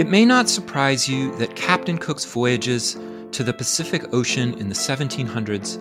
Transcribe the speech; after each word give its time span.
It 0.00 0.08
may 0.08 0.24
not 0.24 0.48
surprise 0.48 1.06
you 1.06 1.36
that 1.36 1.56
Captain 1.56 1.98
Cook's 1.98 2.24
voyages 2.24 2.94
to 3.32 3.44
the 3.44 3.52
Pacific 3.52 4.14
Ocean 4.14 4.54
in 4.54 4.70
the 4.70 4.74
1700s 4.74 5.76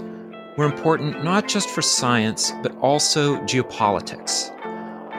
were 0.57 0.65
important 0.65 1.23
not 1.23 1.47
just 1.47 1.69
for 1.69 1.81
science, 1.81 2.51
but 2.61 2.75
also 2.79 3.37
geopolitics. 3.43 4.51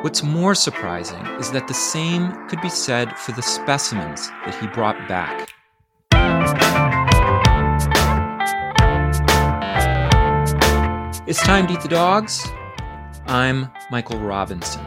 What's 0.04 0.22
more 0.22 0.54
surprising 0.54 1.24
is 1.38 1.50
that 1.52 1.66
the 1.66 1.72
same 1.72 2.46
could 2.48 2.60
be 2.60 2.68
said 2.68 3.16
for 3.16 3.32
the 3.32 3.40
specimens 3.40 4.28
that 4.44 4.54
he 4.60 4.66
brought 4.66 5.08
back. 5.08 5.48
It's 11.26 11.42
time 11.42 11.66
to 11.68 11.72
eat 11.72 11.80
the 11.80 11.88
dogs. 11.88 12.46
I'm 13.26 13.70
Michael 13.90 14.18
Robinson. 14.18 14.84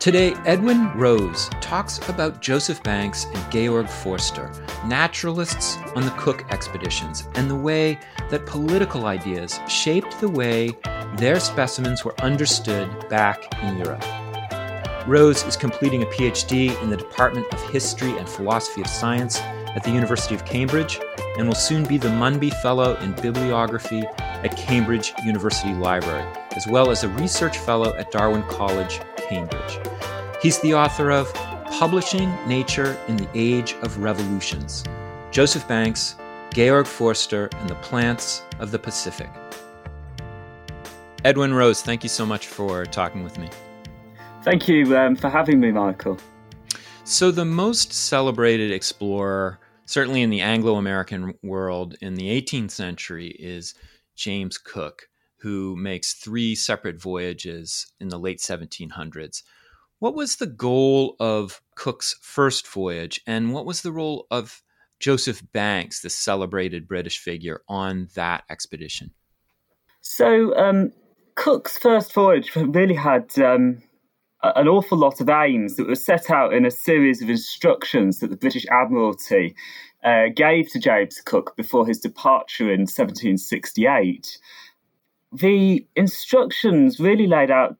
Today, 0.00 0.32
Edwin 0.46 0.90
Rose 0.96 1.50
talks 1.60 1.98
about 2.08 2.40
Joseph 2.40 2.82
Banks 2.82 3.26
and 3.26 3.52
Georg 3.52 3.86
Forster, 3.86 4.50
naturalists 4.86 5.76
on 5.94 6.06
the 6.06 6.10
Cook 6.12 6.50
expeditions, 6.50 7.28
and 7.34 7.50
the 7.50 7.54
way 7.54 7.98
that 8.30 8.46
political 8.46 9.04
ideas 9.04 9.60
shaped 9.68 10.18
the 10.18 10.28
way 10.30 10.70
their 11.18 11.38
specimens 11.38 12.02
were 12.02 12.18
understood 12.22 12.88
back 13.10 13.54
in 13.62 13.76
Europe. 13.76 14.02
Rose 15.06 15.44
is 15.44 15.54
completing 15.54 16.02
a 16.02 16.06
PhD 16.06 16.82
in 16.82 16.88
the 16.88 16.96
Department 16.96 17.46
of 17.52 17.60
History 17.68 18.16
and 18.16 18.26
Philosophy 18.26 18.80
of 18.80 18.86
Science 18.86 19.38
at 19.76 19.84
the 19.84 19.90
University 19.90 20.34
of 20.34 20.46
Cambridge 20.46 20.98
and 21.36 21.46
will 21.46 21.54
soon 21.54 21.84
be 21.84 21.98
the 21.98 22.08
Munby 22.08 22.54
Fellow 22.62 22.96
in 23.00 23.12
Bibliography 23.12 24.04
at 24.18 24.56
Cambridge 24.56 25.12
University 25.26 25.74
Library, 25.74 26.26
as 26.56 26.66
well 26.66 26.90
as 26.90 27.04
a 27.04 27.08
research 27.10 27.58
fellow 27.58 27.94
at 27.96 28.10
Darwin 28.10 28.42
College, 28.44 28.98
Cambridge. 29.30 29.78
He's 30.42 30.58
the 30.58 30.74
author 30.74 31.12
of 31.12 31.32
Publishing 31.70 32.34
Nature 32.48 32.98
in 33.06 33.16
the 33.16 33.28
Age 33.32 33.74
of 33.82 33.98
Revolutions 33.98 34.82
Joseph 35.30 35.66
Banks, 35.68 36.16
Georg 36.52 36.86
Forster, 36.86 37.48
and 37.52 37.70
the 37.70 37.76
Plants 37.76 38.42
of 38.58 38.72
the 38.72 38.78
Pacific. 38.78 39.30
Edwin 41.24 41.54
Rose, 41.54 41.80
thank 41.80 42.02
you 42.02 42.08
so 42.08 42.26
much 42.26 42.48
for 42.48 42.84
talking 42.86 43.22
with 43.22 43.38
me. 43.38 43.48
Thank 44.42 44.66
you 44.66 44.96
um, 44.96 45.14
for 45.14 45.28
having 45.28 45.60
me, 45.60 45.70
Michael. 45.70 46.18
So, 47.04 47.30
the 47.30 47.44
most 47.44 47.92
celebrated 47.92 48.72
explorer, 48.72 49.60
certainly 49.86 50.22
in 50.22 50.30
the 50.30 50.40
Anglo 50.40 50.74
American 50.74 51.34
world 51.42 51.94
in 52.00 52.14
the 52.14 52.28
18th 52.28 52.72
century, 52.72 53.28
is 53.38 53.74
James 54.16 54.58
Cook, 54.58 55.09
who 55.40 55.76
makes 55.76 56.14
three 56.14 56.54
separate 56.54 57.00
voyages 57.00 57.92
in 58.00 58.08
the 58.08 58.18
late 58.18 58.38
1700s. 58.38 59.42
What 59.98 60.14
was 60.14 60.36
the 60.36 60.46
goal 60.46 61.16
of 61.20 61.60
Cook's 61.74 62.16
first 62.22 62.66
voyage, 62.66 63.20
and 63.26 63.52
what 63.52 63.66
was 63.66 63.82
the 63.82 63.92
role 63.92 64.26
of 64.30 64.62
Joseph 64.98 65.42
Banks, 65.52 66.00
the 66.00 66.10
celebrated 66.10 66.88
British 66.88 67.18
figure, 67.18 67.62
on 67.68 68.08
that 68.14 68.44
expedition? 68.48 69.10
So, 70.00 70.56
um, 70.56 70.92
Cook's 71.34 71.78
first 71.78 72.12
voyage 72.12 72.54
really 72.56 72.94
had 72.94 73.38
um, 73.38 73.82
an 74.42 74.68
awful 74.68 74.98
lot 74.98 75.20
of 75.20 75.28
aims 75.28 75.76
that 75.76 75.86
were 75.86 75.94
set 75.94 76.30
out 76.30 76.52
in 76.52 76.64
a 76.64 76.70
series 76.70 77.22
of 77.22 77.28
instructions 77.28 78.18
that 78.18 78.30
the 78.30 78.36
British 78.36 78.66
Admiralty 78.70 79.54
uh, 80.02 80.26
gave 80.34 80.70
to 80.70 80.78
James 80.78 81.20
Cook 81.24 81.56
before 81.56 81.86
his 81.86 81.98
departure 81.98 82.72
in 82.72 82.80
1768. 82.80 84.38
The 85.32 85.86
instructions 85.96 87.00
really 87.00 87.26
laid 87.26 87.50
out 87.50 87.76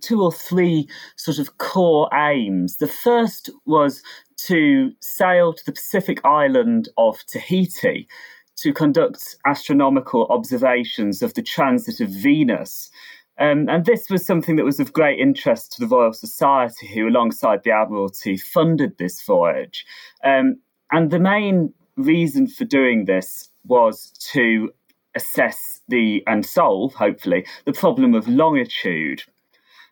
two 0.00 0.22
or 0.22 0.32
three 0.32 0.88
sort 1.16 1.38
of 1.38 1.58
core 1.58 2.08
aims. 2.14 2.76
The 2.76 2.86
first 2.86 3.50
was 3.66 4.02
to 4.48 4.92
sail 5.00 5.52
to 5.52 5.64
the 5.64 5.72
Pacific 5.72 6.20
island 6.24 6.88
of 6.96 7.24
Tahiti 7.26 8.08
to 8.56 8.72
conduct 8.72 9.36
astronomical 9.46 10.26
observations 10.26 11.22
of 11.22 11.34
the 11.34 11.42
transit 11.42 12.00
of 12.00 12.10
Venus 12.10 12.90
um, 13.38 13.68
and 13.68 13.84
this 13.84 14.10
was 14.10 14.24
something 14.24 14.56
that 14.56 14.64
was 14.64 14.78
of 14.78 14.92
great 14.92 15.18
interest 15.18 15.72
to 15.72 15.80
the 15.80 15.86
Royal 15.86 16.12
Society, 16.12 16.86
who, 16.86 17.08
alongside 17.08 17.62
the 17.64 17.70
Admiralty, 17.70 18.36
funded 18.36 18.98
this 18.98 19.22
voyage. 19.22 19.86
Um, 20.22 20.60
and 20.90 21.10
the 21.10 21.18
main 21.18 21.72
reason 21.96 22.46
for 22.46 22.64
doing 22.64 23.06
this 23.06 23.48
was 23.66 24.12
to 24.32 24.70
assess 25.14 25.80
the 25.88 26.22
and 26.26 26.44
solve, 26.44 26.94
hopefully, 26.94 27.44
the 27.64 27.72
problem 27.72 28.14
of 28.14 28.28
longitude. 28.28 29.24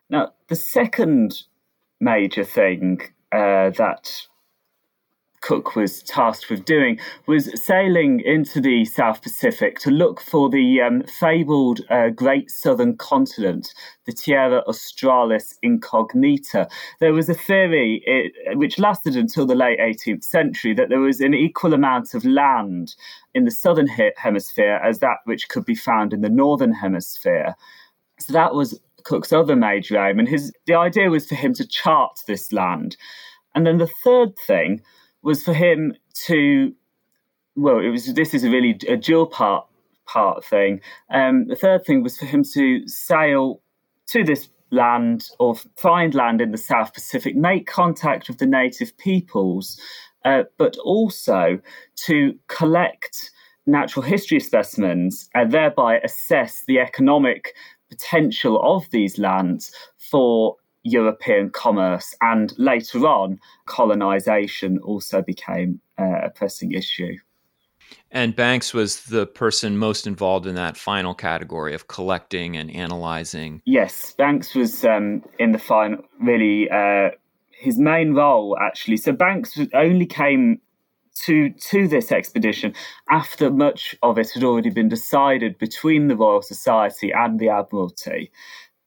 Now, 0.09 0.33
the 0.47 0.55
second 0.55 1.43
major 1.99 2.43
thing 2.43 3.01
uh, 3.31 3.69
that 3.71 4.27
Cook 5.41 5.75
was 5.75 6.03
tasked 6.03 6.49
with 6.49 6.65
doing 6.65 6.99
was 7.27 7.49
sailing 7.63 8.21
into 8.21 8.61
the 8.61 8.85
South 8.85 9.21
Pacific 9.21 9.79
to 9.79 9.91
look 9.91 10.21
for 10.21 10.49
the 10.49 10.81
um, 10.81 11.03
fabled 11.03 11.81
uh, 11.89 12.09
Great 12.09 12.49
Southern 12.51 12.95
Continent, 12.97 13.73
the 14.05 14.13
Terra 14.13 14.63
Australis 14.67 15.53
Incognita. 15.63 16.67
There 16.99 17.13
was 17.13 17.29
a 17.29 17.33
theory 17.33 18.03
it, 18.05 18.57
which 18.57 18.79
lasted 18.79 19.15
until 19.15 19.45
the 19.45 19.55
late 19.55 19.79
18th 19.79 20.23
century 20.23 20.73
that 20.75 20.89
there 20.89 20.99
was 20.99 21.19
an 21.21 21.33
equal 21.33 21.73
amount 21.73 22.13
of 22.13 22.23
land 22.25 22.95
in 23.33 23.45
the 23.45 23.51
southern 23.51 23.87
hemisphere 24.17 24.79
as 24.83 24.99
that 24.99 25.17
which 25.25 25.49
could 25.49 25.65
be 25.65 25.75
found 25.75 26.13
in 26.13 26.21
the 26.21 26.29
northern 26.29 26.73
hemisphere. 26.73 27.55
So 28.19 28.33
that 28.33 28.53
was 28.53 28.79
Cook's 29.03 29.33
other 29.33 29.55
major 29.55 29.97
aim, 29.97 30.19
and 30.19 30.27
his 30.27 30.53
the 30.67 30.75
idea 30.75 31.09
was 31.09 31.27
for 31.27 31.35
him 31.35 31.53
to 31.55 31.67
chart 31.67 32.19
this 32.27 32.51
land. 32.51 32.97
And 33.55 33.65
then 33.65 33.77
the 33.77 33.89
third 34.03 34.37
thing 34.37 34.81
was 35.23 35.43
for 35.43 35.53
him 35.53 35.95
to 36.25 36.73
well, 37.55 37.79
it 37.79 37.89
was 37.89 38.13
this 38.13 38.33
is 38.33 38.43
a 38.43 38.49
really 38.49 38.77
a 38.87 38.97
dual 38.97 39.27
part 39.27 39.65
part 40.05 40.43
thing. 40.43 40.81
Um, 41.09 41.47
the 41.47 41.55
third 41.55 41.85
thing 41.85 42.03
was 42.03 42.17
for 42.17 42.25
him 42.25 42.43
to 42.53 42.87
sail 42.87 43.61
to 44.07 44.23
this 44.23 44.49
land 44.71 45.27
or 45.39 45.55
find 45.77 46.15
land 46.15 46.41
in 46.41 46.51
the 46.51 46.57
South 46.57 46.93
Pacific, 46.93 47.35
make 47.35 47.67
contact 47.67 48.27
with 48.27 48.37
the 48.37 48.45
native 48.45 48.97
peoples, 48.97 49.79
uh, 50.25 50.43
but 50.57 50.77
also 50.77 51.59
to 52.07 52.33
collect 52.47 53.31
natural 53.65 54.03
history 54.03 54.39
specimens 54.39 55.29
and 55.35 55.51
thereby 55.51 55.99
assess 55.99 56.63
the 56.67 56.79
economic 56.79 57.53
potential 57.89 58.59
of 58.63 58.89
these 58.91 59.17
lands 59.17 59.71
for 59.97 60.55
European 60.83 61.49
commerce, 61.49 62.13
and 62.21 62.53
later 62.57 63.05
on, 63.05 63.39
colonization 63.65 64.79
also 64.79 65.21
became 65.21 65.79
uh, 65.99 66.21
a 66.23 66.29
pressing 66.29 66.71
issue. 66.71 67.15
And 68.09 68.35
Banks 68.35 68.73
was 68.73 69.03
the 69.03 69.25
person 69.25 69.77
most 69.77 70.07
involved 70.07 70.45
in 70.45 70.55
that 70.55 70.77
final 70.77 71.13
category 71.13 71.73
of 71.73 71.87
collecting 71.87 72.57
and 72.57 72.71
analyzing. 72.71 73.61
Yes, 73.65 74.13
Banks 74.13 74.55
was 74.55 74.83
um, 74.83 75.23
in 75.39 75.51
the 75.51 75.59
final, 75.59 76.03
really, 76.19 76.69
uh, 76.69 77.11
his 77.51 77.77
main 77.77 78.13
role 78.13 78.57
actually. 78.59 78.97
So 78.97 79.11
Banks 79.11 79.59
only 79.73 80.05
came 80.05 80.59
to 81.25 81.49
to 81.49 81.87
this 81.87 82.11
expedition 82.11 82.73
after 83.09 83.51
much 83.51 83.95
of 84.01 84.17
it 84.17 84.31
had 84.31 84.43
already 84.43 84.69
been 84.69 84.89
decided 84.89 85.57
between 85.57 86.07
the 86.07 86.15
Royal 86.15 86.41
Society 86.41 87.11
and 87.11 87.39
the 87.39 87.49
Admiralty. 87.49 88.31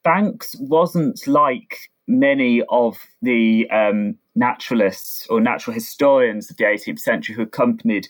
Banks 0.05 0.55
wasn't 0.59 1.27
like 1.27 1.89
many 2.07 2.61
of 2.69 2.97
the 3.23 3.67
um, 3.71 4.15
naturalists 4.35 5.25
or 5.31 5.41
natural 5.41 5.73
historians 5.73 6.51
of 6.51 6.57
the 6.57 6.63
18th 6.63 6.99
century 6.99 7.35
who 7.35 7.41
accompanied 7.41 8.07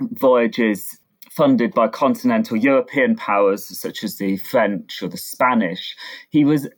voyages 0.00 0.98
funded 1.32 1.74
by 1.74 1.88
continental 1.88 2.56
European 2.56 3.16
powers 3.16 3.66
such 3.78 4.04
as 4.04 4.16
the 4.18 4.36
French 4.36 5.02
or 5.02 5.08
the 5.08 5.18
Spanish. 5.18 5.96
He 6.30 6.44
was 6.44 6.68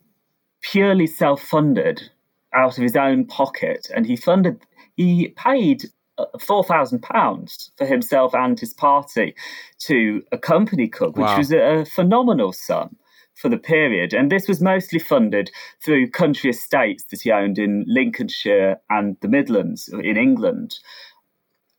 purely 0.62 1.06
self 1.06 1.43
funded 1.43 2.11
out 2.55 2.78
of 2.78 2.82
his 2.82 2.96
own 2.96 3.26
pocket 3.26 3.88
and 3.94 4.06
he 4.06 4.17
funded, 4.17 4.64
he 4.96 5.28
paid 5.37 5.84
uh, 6.17 6.25
four 6.40 6.64
thousand 6.64 7.02
pounds 7.02 7.70
for 7.76 7.87
himself 7.87 8.34
and 8.34 8.58
his 8.58 8.73
party 8.73 9.34
to 9.81 10.23
accompany 10.32 10.88
Cook, 10.88 11.19
which 11.19 11.37
was 11.37 11.52
a, 11.52 11.84
phenomenal 11.84 12.52
sum 12.52 12.96
for 13.38 13.49
the 13.49 13.56
period. 13.56 14.12
And 14.12 14.31
this 14.31 14.49
was 14.49 14.61
mostly 14.61 14.99
funded 14.99 15.50
through 15.82 16.11
country 16.11 16.50
estates 16.50 17.05
that 17.05 17.23
he 17.23 17.31
owned 17.31 17.58
in 17.58 17.85
Lincolnshire 17.87 18.81
and 18.90 19.17
the 19.20 19.29
Midlands 19.29 19.88
in 19.88 20.17
England. 20.17 20.75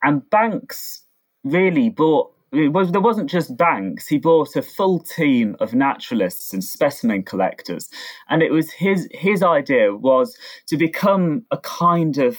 And 0.02 0.28
Banks 0.30 1.04
really 1.44 1.90
bought 1.90 2.32
was, 2.52 2.92
there 2.92 3.02
wasn't 3.02 3.30
just 3.30 3.56
Banks, 3.58 4.08
he 4.08 4.18
bought 4.18 4.56
a 4.56 4.64
full 4.64 5.00
team 5.00 5.56
of 5.60 5.76
naturalists 5.76 6.52
and 6.52 6.64
specimen 6.64 7.22
collectors. 7.22 7.90
And 8.28 8.42
it 8.42 8.52
was 8.52 8.72
his 8.72 9.08
his 9.12 9.44
idea 9.44 9.96
was 9.96 10.36
to 10.68 10.78
become 10.78 11.46
a 11.52 11.58
kind 11.58 12.18
of 12.18 12.38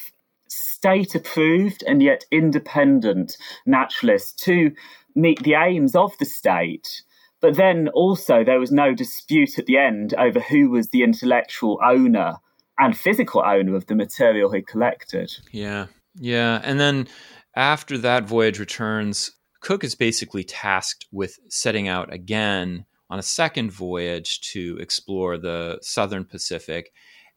state 0.48 1.14
approved 1.14 1.84
and 1.86 2.02
yet 2.02 2.24
independent 2.32 3.36
naturalist 3.66 4.38
to 4.40 4.72
meet 5.14 5.40
the 5.44 5.54
aims 5.54 5.94
of 5.94 6.16
the 6.18 6.24
state 6.24 7.02
but 7.40 7.56
then 7.56 7.88
also, 7.88 8.44
there 8.44 8.60
was 8.60 8.70
no 8.70 8.94
dispute 8.94 9.58
at 9.58 9.66
the 9.66 9.78
end 9.78 10.14
over 10.14 10.40
who 10.40 10.70
was 10.70 10.88
the 10.88 11.02
intellectual 11.02 11.78
owner 11.84 12.34
and 12.78 12.96
physical 12.96 13.42
owner 13.44 13.74
of 13.74 13.86
the 13.86 13.94
material 13.94 14.52
he 14.52 14.62
collected. 14.62 15.32
Yeah, 15.52 15.86
yeah. 16.16 16.60
And 16.62 16.78
then 16.78 17.08
after 17.54 17.98
that 17.98 18.24
voyage 18.24 18.58
returns, 18.58 19.32
Cook 19.60 19.84
is 19.84 19.94
basically 19.94 20.44
tasked 20.44 21.06
with 21.12 21.38
setting 21.48 21.88
out 21.88 22.12
again 22.12 22.84
on 23.10 23.18
a 23.18 23.22
second 23.22 23.72
voyage 23.72 24.40
to 24.52 24.78
explore 24.80 25.36
the 25.36 25.78
southern 25.82 26.24
Pacific. 26.24 26.92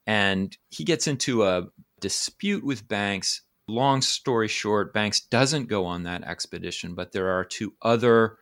And 0.05 0.55
he 0.69 0.83
gets 0.83 1.07
into 1.07 1.43
a 1.43 1.67
dispute 1.99 2.63
with 2.63 2.87
Banks. 2.87 3.41
Long 3.67 4.01
story 4.01 4.47
short, 4.49 4.93
Banks 4.93 5.21
doesn't 5.21 5.69
go 5.69 5.85
on 5.85 6.03
that 6.03 6.23
expedition, 6.23 6.95
but 6.95 7.11
there 7.11 7.29
are 7.29 7.45
two 7.45 7.73
other 7.81 8.37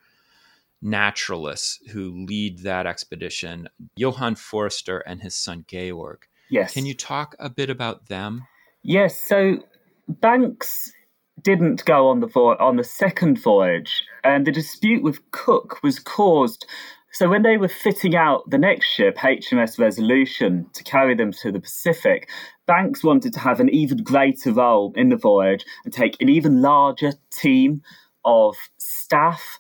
naturalists 0.82 1.80
who 1.92 2.26
lead 2.26 2.60
that 2.60 2.88
expedition 2.88 3.68
Johann 3.96 4.36
Forster 4.36 5.00
and 5.00 5.22
his 5.22 5.36
son 5.36 5.66
Georg. 5.68 6.28
Yes. 6.50 6.74
Can 6.74 6.86
you 6.86 6.94
talk 6.94 7.36
a 7.40 7.50
bit 7.50 7.70
about 7.70 8.08
them? 8.08 8.48
Yes. 8.84 9.22
So 9.22 9.58
Banks 10.08 10.92
didn't 11.42 11.86
go 11.86 12.08
on 12.08 12.20
the 12.20 12.28
vo- 12.28 12.58
on 12.58 12.76
the 12.76 12.84
second 12.84 13.42
voyage, 13.42 14.04
and 14.24 14.46
the 14.46 14.52
dispute 14.52 15.04
with 15.04 15.20
Cook 15.32 15.82
was 15.84 16.00
caused. 16.00 16.66
So 17.14 17.30
when 17.30 17.42
they 17.44 17.58
were 17.58 17.68
fitting 17.68 18.16
out 18.16 18.50
the 18.50 18.58
next 18.58 18.88
ship, 18.88 19.18
HMS 19.18 19.78
Resolution, 19.78 20.68
to 20.74 20.84
carry 20.84 21.14
them 21.14 21.32
to 21.42 21.52
the 21.52 21.60
Pacific, 21.60 22.30
Banks 22.68 23.04
wanted 23.04 23.34
to 23.34 23.40
have 23.40 23.60
an 23.60 23.70
even 23.70 23.98
greater 24.04 24.54
role 24.54 24.94
in 24.96 25.10
the 25.10 25.18
voyage 25.18 25.66
and 25.84 25.94
take 25.94 26.22
an 26.22 26.30
even 26.30 26.62
larger 26.62 27.14
team 27.30 27.82
of 28.24 28.56
staff 28.78 29.60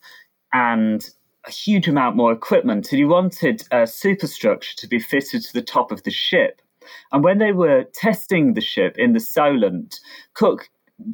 and 0.54 1.10
a 1.46 1.52
huge 1.52 1.88
amount 1.88 2.16
more 2.16 2.32
equipment. 2.32 2.92
And 2.92 3.00
he 3.00 3.06
wanted 3.06 3.64
a 3.72 3.88
superstructure 3.88 4.76
to 4.78 4.88
be 4.88 5.00
fitted 5.00 5.42
to 5.44 5.54
the 5.54 5.62
top 5.62 5.92
of 5.92 6.04
the 6.04 6.12
ship. 6.12 6.62
And 7.12 7.24
when 7.24 7.38
they 7.38 7.52
were 7.52 7.86
testing 7.94 8.54
the 8.54 8.62
ship 8.62 8.98
in 8.98 9.14
the 9.14 9.20
Solent, 9.20 10.00
Cook 10.34 10.70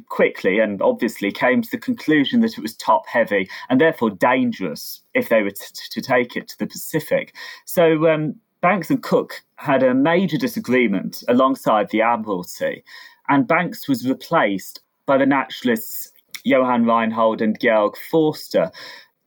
quickly 0.08 0.58
and 0.58 0.82
obviously 0.82 1.32
came 1.32 1.62
to 1.62 1.70
the 1.70 1.78
conclusion 1.78 2.40
that 2.40 2.58
it 2.58 2.60
was 2.60 2.76
top 2.76 3.06
heavy 3.06 3.48
and 3.70 3.80
therefore 3.80 4.10
dangerous 4.10 5.00
if 5.14 5.28
they 5.28 5.42
were 5.42 5.50
t- 5.50 5.64
to 5.90 6.00
take 6.00 6.36
it 6.36 6.48
to 6.48 6.58
the 6.58 6.66
Pacific. 6.66 7.34
So 7.64 8.06
um, 8.06 8.34
Banks 8.60 8.90
and 8.90 9.02
Cook 9.02 9.42
had 9.56 9.82
a 9.82 9.94
major 9.94 10.36
disagreement 10.36 11.22
alongside 11.28 11.90
the 11.90 12.02
Admiralty, 12.02 12.84
and 13.28 13.46
Banks 13.46 13.88
was 13.88 14.08
replaced 14.08 14.80
by 15.06 15.16
the 15.16 15.26
naturalists 15.26 16.12
Johann 16.44 16.84
Reinhold 16.84 17.42
and 17.42 17.58
Georg 17.60 17.94
Forster. 18.10 18.70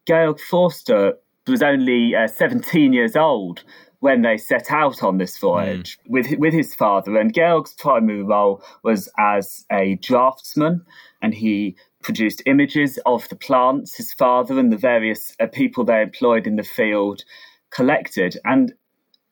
Georg 0.07 0.39
Forster 0.39 1.13
was 1.47 1.61
only 1.61 2.15
uh, 2.15 2.27
17 2.27 2.93
years 2.93 3.15
old 3.15 3.63
when 3.99 4.23
they 4.23 4.35
set 4.35 4.71
out 4.71 5.03
on 5.03 5.17
this 5.17 5.37
voyage 5.37 5.97
mm. 5.99 6.09
with 6.09 6.27
with 6.39 6.53
his 6.53 6.75
father. 6.75 7.17
And 7.17 7.33
Georg's 7.33 7.73
primary 7.73 8.23
role 8.23 8.63
was 8.83 9.09
as 9.17 9.65
a 9.71 9.95
draftsman, 9.95 10.85
and 11.21 11.33
he 11.33 11.75
produced 12.01 12.41
images 12.45 12.99
of 13.05 13.29
the 13.29 13.35
plants 13.35 13.95
his 13.95 14.11
father 14.13 14.57
and 14.57 14.71
the 14.71 14.77
various 14.77 15.35
uh, 15.39 15.45
people 15.47 15.83
they 15.83 16.01
employed 16.01 16.47
in 16.47 16.55
the 16.55 16.63
field 16.63 17.23
collected. 17.69 18.37
And 18.43 18.73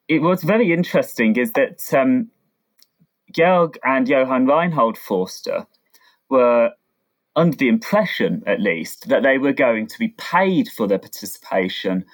it 0.07 0.21
was 0.21 0.43
very 0.43 0.71
interesting 0.71 1.35
is 1.35 1.51
that 1.51 1.81
um, 1.93 2.29
Georg 3.35 3.77
and 3.83 4.07
Johann 4.07 4.45
Reinhold 4.45 4.97
Forster 4.97 5.65
were 6.29 6.71
under 7.39 7.55
the 7.55 7.69
impression, 7.69 8.43
at 8.45 8.59
least, 8.59 9.07
that 9.07 9.23
they 9.23 9.37
were 9.37 9.53
going 9.53 9.87
to 9.87 9.97
be 9.97 10.09
paid 10.17 10.67
for 10.67 10.87
their 10.87 10.99
participation 10.99 12.05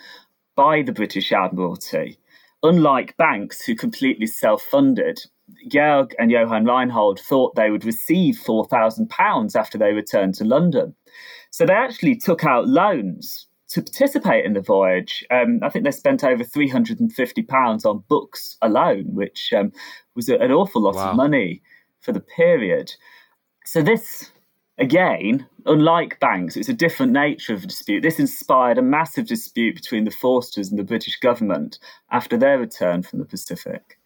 by 0.56 0.84
the 0.84 0.94
British 0.94 1.32
Admiralty. 1.32 2.20
Unlike 2.62 3.18
Banks, 3.18 3.66
who 3.66 3.76
completely 3.76 4.28
self 4.28 4.62
funded, 4.62 5.20
Georg 5.68 6.14
and 6.20 6.30
Johann 6.30 6.66
Reinhold 6.66 7.20
thought 7.20 7.56
they 7.56 7.72
would 7.72 7.86
receive 7.86 8.36
£4,000 8.36 9.56
after 9.56 9.78
they 9.80 9.94
returned 9.94 10.36
to 10.36 10.46
London. 10.46 10.96
So 11.50 11.66
they 11.66 11.74
actually 11.74 12.16
took 12.16 12.44
out 12.44 12.68
loans 12.68 13.48
to 13.70 13.82
participate 13.82 14.46
in 14.46 14.54
the 14.54 14.62
voyage. 14.62 15.26
Um, 15.32 15.60
I 15.64 15.70
think 15.70 15.86
they 15.86 15.92
spent 15.92 16.24
over 16.24 16.44
£350 16.44 17.86
on 17.86 18.04
books 18.08 18.58
alone, 18.62 19.06
which 19.16 19.52
um, 19.58 19.72
was 20.16 20.30
an 20.30 20.52
awful 20.52 20.84
lot 20.84 20.96
wow. 20.96 21.10
of 21.10 21.16
money 21.16 21.64
for 22.02 22.12
the 22.12 22.20
period. 22.20 22.94
So 23.66 23.82
this 23.82 24.32
Again, 24.78 25.48
unlike 25.66 26.20
Banks, 26.20 26.58
it's 26.58 26.70
a 26.70 26.74
different 26.74 27.14
nature 27.14 27.54
of 27.54 27.66
dispute. 27.66 28.02
This 28.02 28.20
inspired 28.20 28.78
a 28.78 28.82
massive 28.82 29.28
dispute 29.28 29.76
between 29.76 30.04
the 30.04 30.12
Forsters 30.12 30.70
and 30.70 30.78
the 30.78 30.84
British 30.84 31.18
government 31.20 31.80
after 32.12 32.38
their 32.38 32.60
return 32.60 33.02
from 33.02 33.20
the 33.20 33.26
Pacific. 33.26 33.98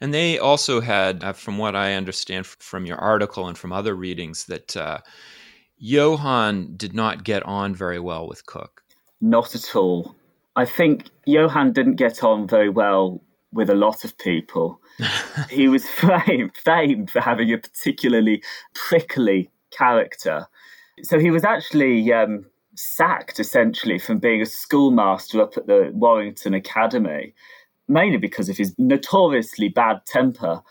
And 0.00 0.12
they 0.12 0.38
also 0.38 0.80
had, 0.80 1.22
uh, 1.22 1.32
from 1.32 1.58
what 1.58 1.76
I 1.76 1.94
understand 1.94 2.46
from 2.46 2.86
your 2.86 2.98
article 2.98 3.46
and 3.46 3.56
from 3.56 3.72
other 3.72 3.94
readings, 3.94 4.46
that 4.46 4.76
uh, 4.76 4.98
Johann 5.78 6.74
did 6.76 6.94
not 6.94 7.24
get 7.24 7.44
on 7.44 7.74
very 7.74 8.00
well 8.00 8.26
with 8.26 8.46
Cook. 8.46 8.82
Not 9.20 9.54
at 9.54 9.76
all. 9.76 10.16
I 10.56 10.64
think 10.64 11.10
Johann 11.24 11.72
didn't 11.72 11.96
get 11.96 12.24
on 12.24 12.48
very 12.48 12.68
well 12.68 13.22
with 13.52 13.70
a 13.70 13.74
lot 13.74 14.04
of 14.04 14.18
people. 14.18 14.80
he 15.50 15.68
was 15.68 15.86
famed, 15.88 16.56
famed 16.56 17.10
for 17.10 17.20
having 17.20 17.52
a 17.52 17.58
particularly 17.58 18.42
prickly 18.74 19.50
character. 19.76 20.46
So 21.02 21.18
he 21.18 21.30
was 21.30 21.44
actually 21.44 22.12
um, 22.12 22.46
sacked 22.74 23.40
essentially 23.40 23.98
from 23.98 24.18
being 24.18 24.40
a 24.40 24.46
schoolmaster 24.46 25.40
up 25.40 25.56
at 25.56 25.66
the 25.66 25.90
Warrington 25.92 26.54
Academy, 26.54 27.34
mainly 27.88 28.18
because 28.18 28.48
of 28.48 28.56
his 28.56 28.74
notoriously 28.78 29.68
bad 29.68 30.00
temper. 30.06 30.62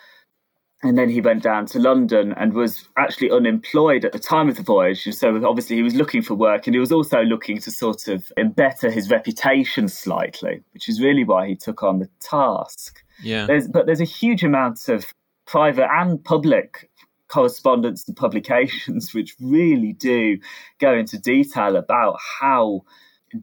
And 0.83 0.97
then 0.97 1.09
he 1.09 1.21
went 1.21 1.41
down 1.41 1.65
to 1.67 1.79
London 1.79 2.33
and 2.37 2.53
was 2.53 2.87
actually 2.97 3.31
unemployed 3.31 4.05
at 4.05 4.11
the 4.11 4.19
time 4.19 4.49
of 4.49 4.55
the 4.55 4.61
voyage. 4.61 5.03
So 5.15 5.43
obviously 5.43 5.77
he 5.77 5.81
was 5.81 5.95
looking 5.95 6.21
for 6.21 6.35
work 6.35 6.67
and 6.67 6.75
he 6.75 6.79
was 6.79 6.91
also 6.91 7.23
looking 7.23 7.59
to 7.61 7.71
sort 7.71 8.07
of 8.07 8.31
better 8.55 8.91
his 8.91 9.09
reputation 9.09 9.87
slightly, 9.87 10.61
which 10.73 10.87
is 10.87 11.01
really 11.01 11.23
why 11.23 11.47
he 11.47 11.55
took 11.55 11.81
on 11.81 11.99
the 11.99 12.09
task. 12.19 13.03
Yeah. 13.23 13.47
There's, 13.47 13.67
but 13.67 13.87
there's 13.87 14.01
a 14.01 14.05
huge 14.05 14.43
amount 14.43 14.87
of 14.89 15.11
private 15.47 15.87
and 15.89 16.23
public 16.23 16.89
correspondence 17.35 18.07
and 18.07 18.15
publications 18.15 19.13
which 19.13 19.35
really 19.41 19.91
do 19.91 20.37
go 20.79 20.93
into 20.93 21.19
detail 21.19 21.75
about 21.75 22.17
how 22.39 22.81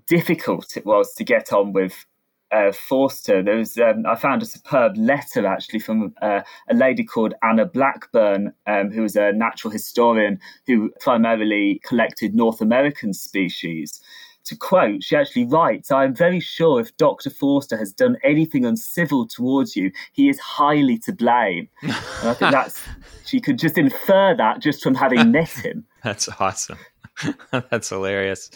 difficult 0.06 0.79
it 0.79 0.87
was 0.87 1.12
to 1.12 1.25
get 1.25 1.53
on 1.53 1.75
with 1.75 2.06
uh, 2.53 2.73
Forster. 2.73 3.43
There 3.43 3.56
was 3.56 3.77
um, 3.77 4.06
I 4.06 4.15
found 4.15 4.43
a 4.43 4.47
superb 4.47 4.97
letter 4.97 5.47
actually 5.47 5.81
from 5.81 6.15
uh, 6.23 6.41
a 6.70 6.75
lady 6.75 7.05
called 7.05 7.34
Anna 7.43 7.67
Blackburne, 7.67 8.55
um, 8.67 8.91
who 8.91 9.03
was 9.03 9.15
a 9.15 9.32
natural 9.32 9.70
historian 9.70 10.41
who 10.67 10.91
primarily 11.01 11.81
collected 11.84 12.34
North 12.34 12.63
American 12.63 13.13
species 13.13 14.03
to 14.44 14.56
quote, 14.56 15.03
she 15.03 15.17
actually 15.17 15.44
writes, 15.44 15.91
I 15.91 16.05
am 16.05 16.15
very 16.15 16.41
sure 16.41 16.81
if 16.81 16.96
Dr. 16.96 17.31
Forster 17.31 17.77
has 17.77 17.93
done 17.93 18.17
anything 18.25 18.65
uncivil 18.65 19.27
towards 19.27 19.77
you, 19.77 19.93
he 20.13 20.29
is 20.29 20.39
highly 20.41 20.99
to 20.99 21.13
blame. 21.13 21.69
And 21.82 21.93
I 21.93 22.34
think 22.34 22.53
that's, 22.53 22.82
she 23.32 23.41
could 23.41 23.58
just 23.58 23.79
infer 23.79 24.34
that 24.36 24.60
just 24.60 24.82
from 24.82 24.94
having 24.94 25.32
met 25.32 25.48
him. 25.48 25.86
that's 26.05 26.29
awesome. 26.39 26.79
that's 27.51 27.89
hilarious. 27.89 28.51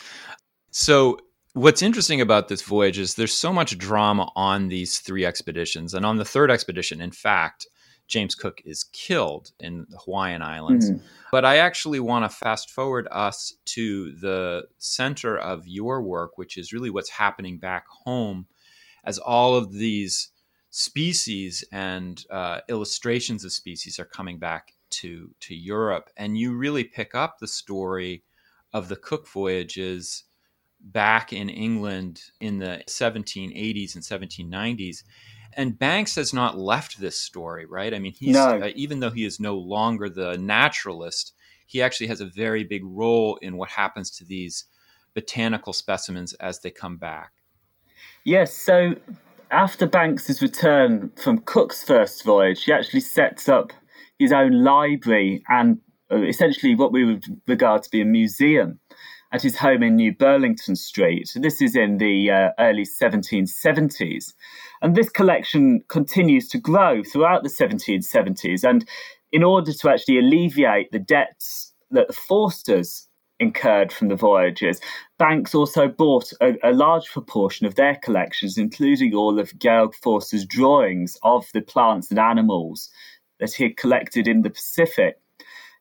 So, 0.71 1.19
what's 1.55 1.81
interesting 1.81 2.21
about 2.21 2.49
this 2.49 2.61
voyage 2.61 2.99
is 2.99 3.15
there's 3.15 3.33
so 3.33 3.55
much 3.55 3.79
drama 3.79 4.31
on 4.37 4.69
these 4.69 4.99
three 4.99 5.25
expeditions. 5.25 5.95
And 5.95 6.05
on 6.05 6.19
the 6.19 6.27
third 6.27 6.51
expedition, 6.51 7.01
in 7.01 7.11
fact, 7.11 7.67
James 8.07 8.35
Cook 8.35 8.61
is 8.67 8.85
killed 8.93 9.53
in 9.61 9.87
the 9.89 9.97
Hawaiian 9.97 10.43
Islands. 10.43 10.91
Mm-hmm. 10.91 11.07
But 11.33 11.47
I 11.47 11.57
actually 11.57 11.99
want 11.99 12.31
to 12.31 12.37
fast 12.37 12.71
forward 12.71 13.09
us 13.11 13.55
to 13.77 14.13
the 14.13 14.65
center 14.77 15.39
of 15.39 15.67
your 15.67 16.03
work, 16.03 16.37
which 16.37 16.59
is 16.59 16.71
really 16.75 16.91
what's 16.91 17.11
happening 17.11 17.57
back 17.57 17.87
home 17.89 18.47
as 19.05 19.17
all 19.17 19.55
of 19.55 19.73
these 19.73 20.29
species 20.77 21.65
and 21.73 22.25
uh, 22.31 22.61
illustrations 22.69 23.45
of 23.45 23.53
species 23.53 23.99
are 23.99 24.05
coming 24.05 24.39
back 24.39 24.73
to, 24.91 25.31
to 25.41 25.55
Europe. 25.55 26.11
And 26.17 26.37
you 26.37 26.57
really 26.57 26.85
pick 26.85 27.15
up 27.15 27.39
the 27.39 27.49
story 27.49 28.23
of 28.73 28.89
the 28.89 28.97
Cook 28.97 29.27
voyages 29.27 30.25
back 30.81 31.33
in 31.33 31.49
England 31.49 32.21
in 32.41 32.59
the 32.59 32.83
1780s 32.89 33.95
and 33.95 34.05
1790s 34.05 35.03
and 35.57 35.79
Banks 35.79 36.15
has 36.17 36.35
not 36.35 36.59
left 36.59 37.01
this 37.01 37.19
story, 37.19 37.65
right? 37.65 37.95
I 37.95 37.99
mean, 37.99 38.13
he's 38.13 38.35
no. 38.35 38.61
uh, 38.61 38.71
even 38.77 39.01
though 39.01 39.11
he 39.11 39.25
is 39.25 39.41
no 39.41 39.57
longer 39.57 40.11
the 40.11 40.37
naturalist, 40.37 41.33
he 41.67 41.81
actually 41.81 42.09
has 42.09 42.21
a 42.21 42.27
very 42.27 42.63
big 42.63 42.83
role 42.85 43.37
in 43.37 43.57
what 43.57 43.71
happens 43.71 44.11
to 44.19 44.25
these 44.25 44.67
botanical 45.15 45.73
specimens 45.73 46.35
as 46.35 46.61
they 46.61 46.71
come 46.71 46.99
back. 46.99 47.33
Yes, 48.23 48.55
so 48.55 48.97
after 49.51 49.87
Banks's 49.87 50.43
return 50.43 51.11
from 51.17 51.39
Cook's 51.39 51.83
first 51.83 52.25
voyage, 52.25 52.65
he 52.65 52.73
actually 52.73 53.01
sets 53.01 53.49
up 53.49 53.73
his 54.19 54.33
own 54.33 54.65
library 54.65 55.43
and 55.49 55.79
uh, 56.11 56.23
essentially 56.23 56.75
what 56.75 56.93
we 56.93 57.05
would 57.05 57.25
regard 57.47 57.83
to 57.83 57.91
be 57.91 58.01
a 58.01 58.05
museum. 58.05 58.79
at 59.33 59.43
his 59.43 59.57
home 59.57 59.83
in 59.83 59.97
New 59.97 60.15
Burlington 60.15 60.77
Street. 60.77 61.33
This 61.35 61.61
is 61.61 61.75
in 61.75 61.99
the 61.99 62.31
uh, 62.31 62.51
early 62.61 62.85
1770s. 62.85 64.33
And 64.83 64.95
this 64.95 65.11
collection 65.11 65.83
continues 65.89 66.49
to 66.51 66.59
grow 66.59 67.03
throughout 67.03 67.43
the 67.43 67.49
1770s. 67.49 68.63
And 68.63 68.89
in 69.33 69.43
order 69.43 69.73
to 69.73 69.91
actually 69.91 70.19
alleviate 70.19 70.93
the 70.93 71.01
debts 71.01 71.75
that 71.91 72.07
the 72.07 72.15
Forsters 72.15 73.09
incurred 73.39 73.93
from 73.93 74.09
the 74.09 74.17
voyages, 74.17 74.81
Banks 75.19 75.55
also 75.55 75.89
bought 75.89 76.33
a, 76.41 76.55
a, 76.63 76.73
large 76.73 77.07
proportion 77.11 77.67
of 77.67 77.75
their 77.75 77.97
collections, 77.97 78.59
including 78.59 79.15
all 79.15 79.39
of 79.39 79.59
Georg 79.59 79.95
Forster's 79.95 80.47
drawings 80.47 81.19
of 81.23 81.47
the 81.53 81.61
plants 81.61 82.11
and 82.11 82.19
animals 82.19 82.91
that 83.41 83.53
he 83.53 83.65
had 83.65 83.77
collected 83.77 84.27
in 84.27 84.43
the 84.43 84.51
Pacific. 84.51 85.21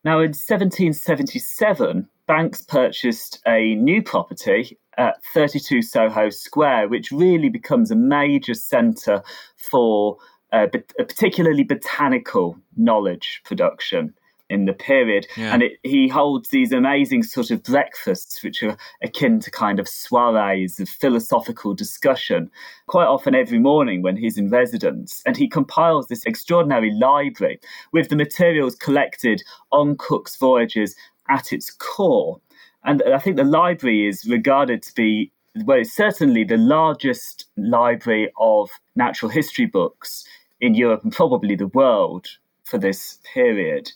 Now, 0.04 0.20
in 0.20 0.30
1777, 0.30 2.08
Banks 2.28 2.62
purchased 2.62 3.40
a 3.48 3.76
new 3.76 4.02
property 4.02 4.78
at 4.98 5.24
32 5.34 5.82
Soho 5.82 6.30
Square, 6.30 6.90
which 6.90 7.12
really 7.12 7.50
becomes 7.50 7.92
a 7.92 7.96
major 7.96 8.54
centre 8.54 9.22
for 9.56 10.18
uh, 10.52 10.68
particularly 10.98 11.64
botanical 11.64 12.58
knowledge 12.78 13.42
production 13.46 14.14
in 14.50 14.66
the 14.66 14.74
period. 14.74 15.28
Yeah. 15.36 15.54
And 15.54 15.64
it, 15.64 15.74
he 15.84 16.08
holds 16.08 16.50
these 16.50 16.72
amazing 16.72 17.24
sort 17.24 17.52
of 17.52 17.64
breakfasts, 17.64 18.44
which 18.44 18.62
are 18.64 18.78
akin 19.02 19.40
to 19.42 19.52
kind 19.52 19.80
of 19.80 19.88
soirees 19.88 20.80
of 20.80 20.90
philosophical 20.90 21.74
discussion, 21.74 22.52
quite 22.88 23.08
often 23.08 23.36
every 23.36 23.60
morning 23.60 24.02
when 24.02 24.18
he's 24.18 24.38
in 24.38 24.50
residence. 24.50 25.22
And 25.25 25.36
he 25.36 25.48
compiles 25.48 26.08
this 26.08 26.25
extraordinary 26.25 26.92
library 26.92 27.60
with 27.92 28.10
the 28.10 28.16
materials 28.16 28.75
collected 28.75 29.42
on 29.72 29.98
Cook's 29.98 30.36
voyages 30.36 30.96
at 31.30 31.52
its 31.52 31.72
core. 31.72 32.40
And 32.84 33.02
I 33.04 33.18
think 33.18 33.36
the 33.36 33.44
library 33.44 34.08
is 34.08 34.25
regarded 34.28 34.84
to 34.84 34.94
be, 34.94 35.32
well, 35.64 35.80
it's 35.80 35.96
certainly 35.96 36.44
the 36.44 36.58
largest 36.58 37.46
library 37.58 38.32
of 38.40 38.70
natural 38.96 39.32
history 39.32 39.66
books 39.66 40.24
in 40.62 40.75
Europe 40.75 41.04
and 41.04 41.12
probably 41.12 41.56
the 41.56 41.68
world 41.68 42.28
for 42.64 42.78
this 42.78 43.20
period. 43.34 43.92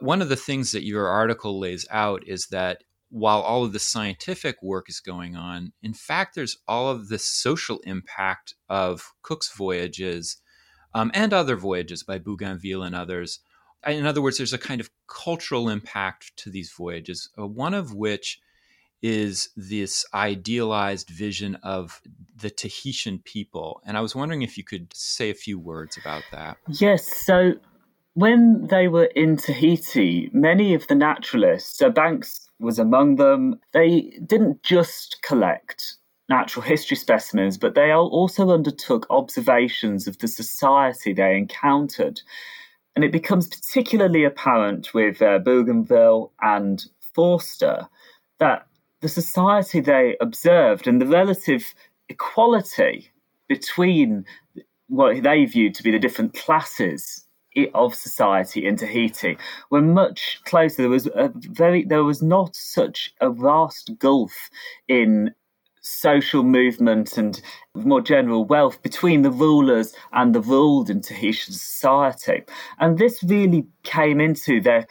One 0.00 0.22
of 0.22 0.28
the 0.28 0.36
things 0.36 0.72
that 0.72 0.84
your 0.84 1.06
article 1.06 1.58
lays 1.58 1.86
out 1.90 2.26
is 2.26 2.46
that 2.46 2.84
while 3.10 3.40
all 3.40 3.64
of 3.64 3.72
the 3.72 3.78
scientific 3.78 4.62
work 4.62 4.88
is 4.88 5.00
going 5.00 5.36
on, 5.36 5.72
in 5.82 5.94
fact, 5.94 6.34
there's 6.34 6.58
all 6.66 6.88
of 6.88 7.08
the 7.08 7.18
social 7.18 7.80
impact 7.80 8.54
of 8.68 9.12
Cook's 9.22 9.52
voyages 9.52 10.38
um, 10.94 11.10
and 11.14 11.32
other 11.32 11.56
voyages 11.56 12.02
by 12.02 12.18
Bougainville 12.18 12.82
and 12.82 12.94
others. 12.94 13.40
In 13.86 14.06
other 14.06 14.22
words, 14.22 14.36
there's 14.36 14.52
a 14.52 14.58
kind 14.58 14.80
of 14.80 14.90
cultural 15.06 15.68
impact 15.68 16.36
to 16.36 16.50
these 16.50 16.70
voyages, 16.70 17.30
uh, 17.38 17.46
one 17.46 17.74
of 17.74 17.94
which 17.94 18.40
is 19.02 19.48
this 19.56 20.04
idealized 20.12 21.08
vision 21.08 21.56
of 21.62 22.02
the 22.36 22.50
Tahitian 22.50 23.18
people. 23.20 23.80
And 23.86 23.96
I 23.96 24.02
was 24.02 24.14
wondering 24.14 24.42
if 24.42 24.58
you 24.58 24.64
could 24.64 24.92
say 24.94 25.30
a 25.30 25.34
few 25.34 25.58
words 25.58 25.96
about 25.96 26.22
that. 26.32 26.58
Yes. 26.68 27.06
So 27.06 27.54
when 28.14 28.66
they 28.66 28.88
were 28.88 29.04
in 29.04 29.36
Tahiti, 29.36 30.30
many 30.32 30.74
of 30.74 30.86
the 30.88 30.94
naturalists, 30.94 31.78
so 31.78 31.90
Banks 31.90 32.50
was 32.58 32.78
among 32.78 33.16
them, 33.16 33.60
they 33.72 34.18
didn't 34.26 34.62
just 34.62 35.22
collect 35.22 35.94
natural 36.28 36.62
history 36.62 36.96
specimens, 36.96 37.56
but 37.58 37.74
they 37.74 37.92
also 37.92 38.50
undertook 38.50 39.06
observations 39.10 40.06
of 40.06 40.18
the 40.18 40.28
society 40.28 41.12
they 41.12 41.36
encountered. 41.36 42.20
And 42.94 43.04
it 43.04 43.12
becomes 43.12 43.48
particularly 43.48 44.24
apparent 44.24 44.92
with 44.92 45.22
uh, 45.22 45.38
Bougainville 45.38 46.32
and 46.40 46.84
Forster 47.14 47.88
that 48.38 48.66
the 49.00 49.08
society 49.08 49.80
they 49.80 50.16
observed 50.20 50.86
and 50.86 51.00
the 51.00 51.06
relative 51.06 51.74
equality 52.08 53.10
between 53.48 54.24
what 54.88 55.22
they 55.22 55.44
viewed 55.44 55.74
to 55.74 55.82
be 55.82 55.90
the 55.90 55.98
different 55.98 56.34
classes 56.34 57.26
of 57.74 57.94
society 57.94 58.66
in 58.66 58.76
Tahiti 58.76 59.36
were 59.70 59.82
much 59.82 60.40
closer. 60.44 60.82
There 60.82 60.90
was 60.90 61.06
a 61.14 61.30
very 61.34 61.84
there 61.84 62.04
was 62.04 62.22
not 62.22 62.54
such 62.54 63.12
a 63.20 63.30
vast 63.30 63.98
gulf 63.98 64.50
in 64.88 65.34
social 65.82 66.42
movement 66.42 67.16
and 67.16 67.40
more 67.74 68.00
general 68.00 68.44
wealth 68.44 68.82
between 68.82 69.22
the 69.22 69.30
rulers 69.30 69.94
and 70.12 70.34
the 70.34 70.40
ruled 70.40 70.90
in 70.90 71.00
Tahitian 71.00 71.54
society. 71.54 72.42
And 72.78 72.98
this 72.98 73.22
really 73.22 73.66
came 73.82 74.20
into 74.20 74.60
their 74.60 74.86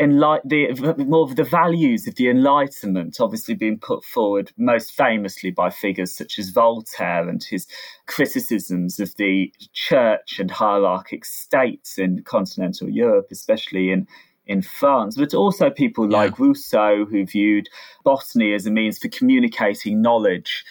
enlight 0.00 0.40
the 0.44 1.04
more 1.04 1.24
of 1.24 1.36
the 1.36 1.44
values 1.44 2.08
of 2.08 2.16
the 2.16 2.28
Enlightenment, 2.28 3.20
obviously 3.20 3.54
being 3.54 3.78
put 3.78 4.04
forward 4.04 4.50
most 4.56 4.92
famously 4.92 5.50
by 5.50 5.70
figures 5.70 6.14
such 6.14 6.38
as 6.38 6.50
Voltaire 6.50 7.28
and 7.28 7.42
his 7.42 7.66
criticisms 8.06 8.98
of 8.98 9.14
the 9.16 9.52
church 9.72 10.38
and 10.38 10.50
hierarchic 10.50 11.24
states 11.24 11.98
in 11.98 12.22
continental 12.24 12.88
Europe, 12.88 13.28
especially 13.30 13.90
in 13.90 14.06
in 14.46 14.60
France, 14.60 15.16
but 15.16 15.34
also 15.34 15.70
people 15.70 16.10
yeah. 16.10 16.18
like 16.18 16.38
Rousseau, 16.38 17.04
who 17.04 17.24
viewed 17.24 17.68
botany 18.04 18.54
as 18.54 18.66
a 18.66 18.70
means 18.70 18.98
for 18.98 19.08
communicating 19.08 20.02
knowledge 20.02 20.64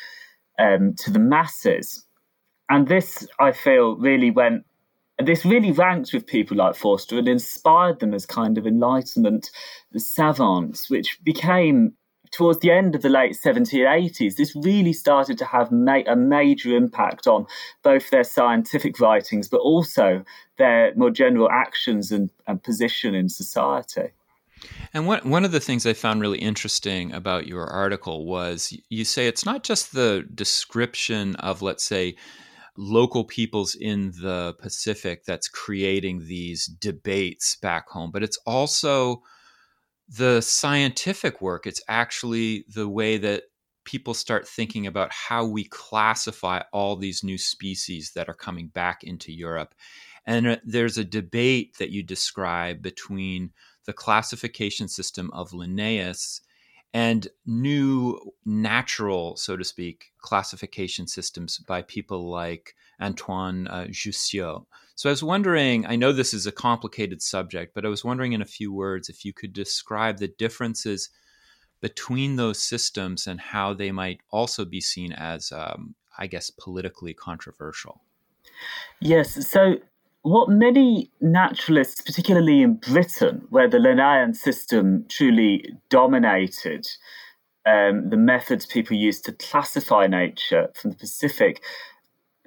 um, 0.59 0.93
to 0.95 1.09
the 1.09 1.19
masses. 1.19 2.05
And 2.69 2.87
this, 2.87 3.25
I 3.39 3.53
feel, 3.53 3.95
really 3.95 4.29
went 4.29 4.65
this 5.21 5.45
really 5.45 5.71
ranked 5.71 6.13
with 6.13 6.27
people 6.27 6.57
like 6.57 6.75
Forster 6.75 7.17
and 7.17 7.27
inspired 7.27 7.99
them 7.99 8.13
as 8.13 8.25
kind 8.25 8.57
of 8.57 8.65
Enlightenment 8.67 9.49
savants, 9.97 10.89
which 10.89 11.19
became 11.23 11.93
towards 12.31 12.59
the 12.59 12.71
end 12.71 12.95
of 12.95 13.01
the 13.01 13.09
late 13.09 13.33
1780s, 13.33 14.35
this 14.35 14.55
really 14.55 14.93
started 14.93 15.37
to 15.37 15.45
have 15.45 15.71
ma- 15.71 16.03
a 16.07 16.15
major 16.15 16.75
impact 16.75 17.27
on 17.27 17.45
both 17.83 18.09
their 18.09 18.23
scientific 18.23 18.99
writings, 18.99 19.47
but 19.47 19.59
also 19.59 20.23
their 20.57 20.95
more 20.95 21.11
general 21.11 21.49
actions 21.51 22.11
and, 22.11 22.29
and 22.47 22.63
position 22.63 23.13
in 23.13 23.27
society. 23.27 24.11
And 24.93 25.07
one, 25.07 25.27
one 25.29 25.43
of 25.43 25.51
the 25.51 25.59
things 25.59 25.85
I 25.85 25.93
found 25.93 26.21
really 26.21 26.37
interesting 26.37 27.11
about 27.13 27.47
your 27.47 27.65
article 27.65 28.25
was 28.25 28.77
you 28.89 29.03
say 29.03 29.27
it's 29.27 29.45
not 29.45 29.63
just 29.63 29.93
the 29.93 30.25
description 30.33 31.35
of, 31.37 31.61
let's 31.61 31.83
say, 31.83 32.15
local 32.77 33.23
peoples 33.25 33.75
in 33.75 34.11
the 34.21 34.55
Pacific 34.59 35.25
that's 35.25 35.47
creating 35.47 36.25
these 36.25 36.65
debates 36.65 37.55
back 37.55 37.89
home, 37.89 38.11
but 38.11 38.23
it's 38.23 38.39
also 38.45 39.21
the 40.07 40.41
scientific 40.41 41.41
work. 41.41 41.67
It's 41.67 41.81
actually 41.87 42.65
the 42.73 42.87
way 42.87 43.17
that 43.17 43.43
people 43.83 44.13
start 44.13 44.47
thinking 44.47 44.85
about 44.87 45.11
how 45.11 45.45
we 45.45 45.63
classify 45.65 46.61
all 46.71 46.95
these 46.95 47.23
new 47.23 47.37
species 47.37 48.11
that 48.15 48.29
are 48.29 48.33
coming 48.33 48.67
back 48.67 49.03
into 49.03 49.31
Europe. 49.31 49.73
And 50.25 50.47
uh, 50.47 50.57
there's 50.63 50.97
a 50.97 51.03
debate 51.03 51.77
that 51.79 51.89
you 51.89 52.03
describe 52.03 52.81
between 52.81 53.51
the 53.85 53.93
classification 53.93 54.87
system 54.87 55.31
of 55.33 55.53
Linnaeus 55.53 56.41
and 56.93 57.27
new 57.45 58.19
natural, 58.45 59.37
so 59.37 59.55
to 59.55 59.63
speak, 59.63 60.11
classification 60.19 61.07
systems 61.07 61.57
by 61.59 61.81
people 61.81 62.29
like 62.29 62.75
Antoine 63.01 63.67
uh, 63.67 63.87
Jussieu. 63.89 64.65
So 64.95 65.09
I 65.09 65.13
was 65.13 65.23
wondering, 65.23 65.85
I 65.85 65.95
know 65.95 66.11
this 66.11 66.33
is 66.33 66.45
a 66.45 66.51
complicated 66.51 67.21
subject, 67.21 67.73
but 67.73 67.85
I 67.85 67.89
was 67.89 68.03
wondering 68.03 68.33
in 68.33 68.41
a 68.41 68.45
few 68.45 68.73
words 68.73 69.09
if 69.09 69.23
you 69.25 69.33
could 69.33 69.53
describe 69.53 70.17
the 70.17 70.27
differences 70.27 71.09
between 71.79 72.35
those 72.35 72.61
systems 72.61 73.25
and 73.25 73.39
how 73.39 73.73
they 73.73 73.91
might 73.91 74.19
also 74.29 74.65
be 74.65 74.81
seen 74.81 75.13
as, 75.13 75.51
um, 75.51 75.95
I 76.17 76.27
guess, 76.27 76.51
politically 76.51 77.13
controversial. 77.13 78.01
Yes. 78.99 79.49
So 79.49 79.77
what 80.23 80.49
many 80.49 81.11
naturalists, 81.19 82.01
particularly 82.01 82.61
in 82.61 82.75
Britain, 82.75 83.45
where 83.49 83.67
the 83.67 83.79
Linnaean 83.79 84.33
system 84.33 85.05
truly 85.09 85.65
dominated 85.89 86.87
um, 87.65 88.09
the 88.09 88.17
methods 88.17 88.65
people 88.65 88.95
used 88.95 89.25
to 89.25 89.31
classify 89.33 90.07
nature 90.07 90.69
from 90.75 90.91
the 90.91 90.97
Pacific, 90.97 91.63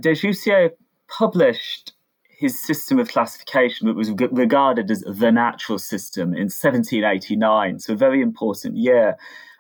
De 0.01 0.15
Jussieu 0.15 0.71
published 1.09 1.93
his 2.29 2.61
system 2.61 2.99
of 2.99 3.09
classification, 3.09 3.87
which 3.87 3.97
was 3.97 4.11
regarded 4.33 4.91
as 4.91 5.01
the 5.03 5.31
natural 5.31 5.79
system, 5.79 6.35
in 6.35 6.51
1789, 6.51 7.79
so 7.79 7.93
a 7.93 7.97
very 7.97 8.21
important 8.21 8.77
year. 8.77 9.17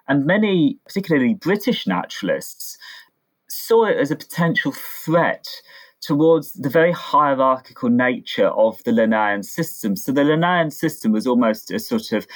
And 0.08 0.26
many, 0.26 0.78
particularly 0.84 1.34
British 1.34 1.86
naturalists, 1.86 2.76
saw 3.48 3.84
it 3.84 3.96
as 3.96 4.10
a 4.10 4.16
potential 4.16 4.72
threat 4.72 5.48
towards 6.04 6.52
the 6.52 6.68
very 6.68 6.92
hierarchical 6.92 7.88
nature 7.88 8.48
of 8.48 8.82
the 8.84 8.92
Linnaean 8.92 9.42
system. 9.42 9.96
So 9.96 10.12
the 10.12 10.24
Linnaean 10.24 10.70
system 10.70 11.12
was 11.12 11.26
almost 11.26 11.70
a 11.70 11.78
sort 11.78 12.12
of 12.12 12.26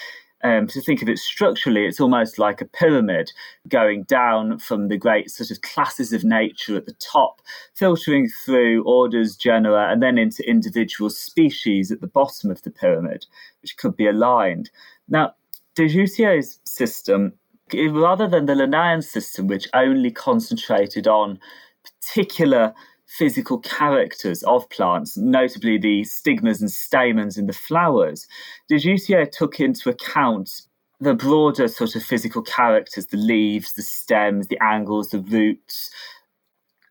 um, 0.44 0.68
to 0.68 0.80
think 0.80 1.02
of 1.02 1.08
it 1.08 1.18
structurally, 1.18 1.84
it's 1.84 1.98
almost 1.98 2.38
like 2.38 2.60
a 2.60 2.64
pyramid 2.64 3.32
going 3.66 4.04
down 4.04 4.60
from 4.60 4.86
the 4.86 4.96
great 4.96 5.32
sort 5.32 5.50
of 5.50 5.62
classes 5.62 6.12
of 6.12 6.22
nature 6.22 6.76
at 6.76 6.86
the 6.86 6.94
top, 7.00 7.42
filtering 7.74 8.28
through 8.28 8.84
orders, 8.84 9.34
genera, 9.34 9.90
and 9.90 10.00
then 10.00 10.16
into 10.16 10.48
individual 10.48 11.10
species 11.10 11.90
at 11.90 12.00
the 12.00 12.06
bottom 12.06 12.52
of 12.52 12.62
the 12.62 12.70
pyramid, 12.70 13.26
which 13.62 13.76
could 13.78 13.96
be 13.96 14.06
aligned. 14.06 14.70
Now, 15.08 15.34
de 15.74 15.88
Jussieu's 15.88 16.60
system 16.62 17.32
Rather 17.74 18.26
than 18.26 18.46
the 18.46 18.54
Linnaean 18.54 19.02
system, 19.02 19.46
which 19.46 19.68
only 19.74 20.10
concentrated 20.10 21.06
on 21.06 21.38
particular 21.84 22.74
physical 23.08 23.58
characters 23.58 24.42
of 24.44 24.68
plants, 24.70 25.16
notably 25.16 25.78
the 25.78 26.04
stigmas 26.04 26.60
and 26.60 26.70
stamens 26.70 27.38
in 27.38 27.46
the 27.46 27.52
flowers, 27.52 28.26
de 28.68 28.76
Jussieu 28.78 29.26
took 29.30 29.60
into 29.60 29.88
account 29.88 30.62
the 31.00 31.14
broader 31.14 31.68
sort 31.68 31.96
of 31.96 32.02
physical 32.02 32.42
characters, 32.42 33.06
the 33.06 33.16
leaves, 33.16 33.72
the 33.72 33.82
stems, 33.82 34.48
the 34.48 34.62
angles, 34.62 35.10
the 35.10 35.20
roots, 35.20 35.90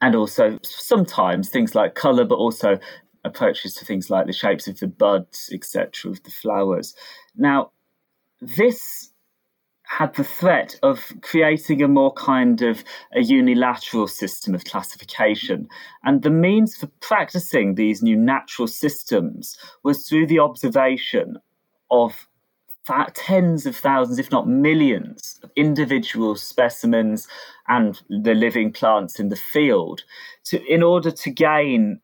and 0.02 0.16
also 0.16 0.58
sometimes 0.64 1.50
things 1.50 1.76
like 1.76 1.96
colour, 1.96 2.26
but 2.26 2.36
also 2.36 2.80
approaches 3.24 3.76
to 3.76 3.86
things 3.86 4.10
like 4.10 4.26
the 4.26 4.34
shapes 4.34 4.68
of 4.68 4.80
the 4.80 4.88
buds, 4.88 5.50
etc., 5.54 6.12
of 6.12 6.24
the 6.24 6.32
flowers. 6.32 6.96
Now, 7.36 7.72
this 8.42 9.12
had 9.88 10.14
the 10.16 10.24
threat 10.24 10.78
of 10.84 11.14
creating 11.22 11.82
a 11.82 11.88
more 11.88 12.14
kind 12.14 12.62
of 12.62 12.84
a 13.14 13.22
unilateral 13.22 14.08
system 14.08 14.54
of 14.54 14.66
classification. 14.66 15.68
And 16.04 16.22
the 16.22 16.30
means 16.30 16.76
for 16.76 16.88
practicing 17.00 17.76
these 17.76 18.04
new 18.04 18.18
natural 18.18 18.68
systems 18.68 19.58
was 19.84 20.08
through 20.08 20.28
the 20.28 20.40
observation 20.40 21.38
of 21.90 22.28
tens 23.14 23.66
of 23.66 23.76
thousands, 23.76 24.20
if 24.20 24.32
not 24.32 24.48
millions, 24.48 25.40
of 25.44 25.52
individual 25.56 26.36
specimens 26.36 27.28
and 27.68 28.02
the 28.10 28.34
living 28.34 28.72
plants 28.72 29.20
in 29.20 29.30
the 29.30 29.36
field 29.36 30.04
to, 30.46 30.64
in 30.66 30.84
order 30.84 31.12
to 31.12 31.30
gain 31.30 32.00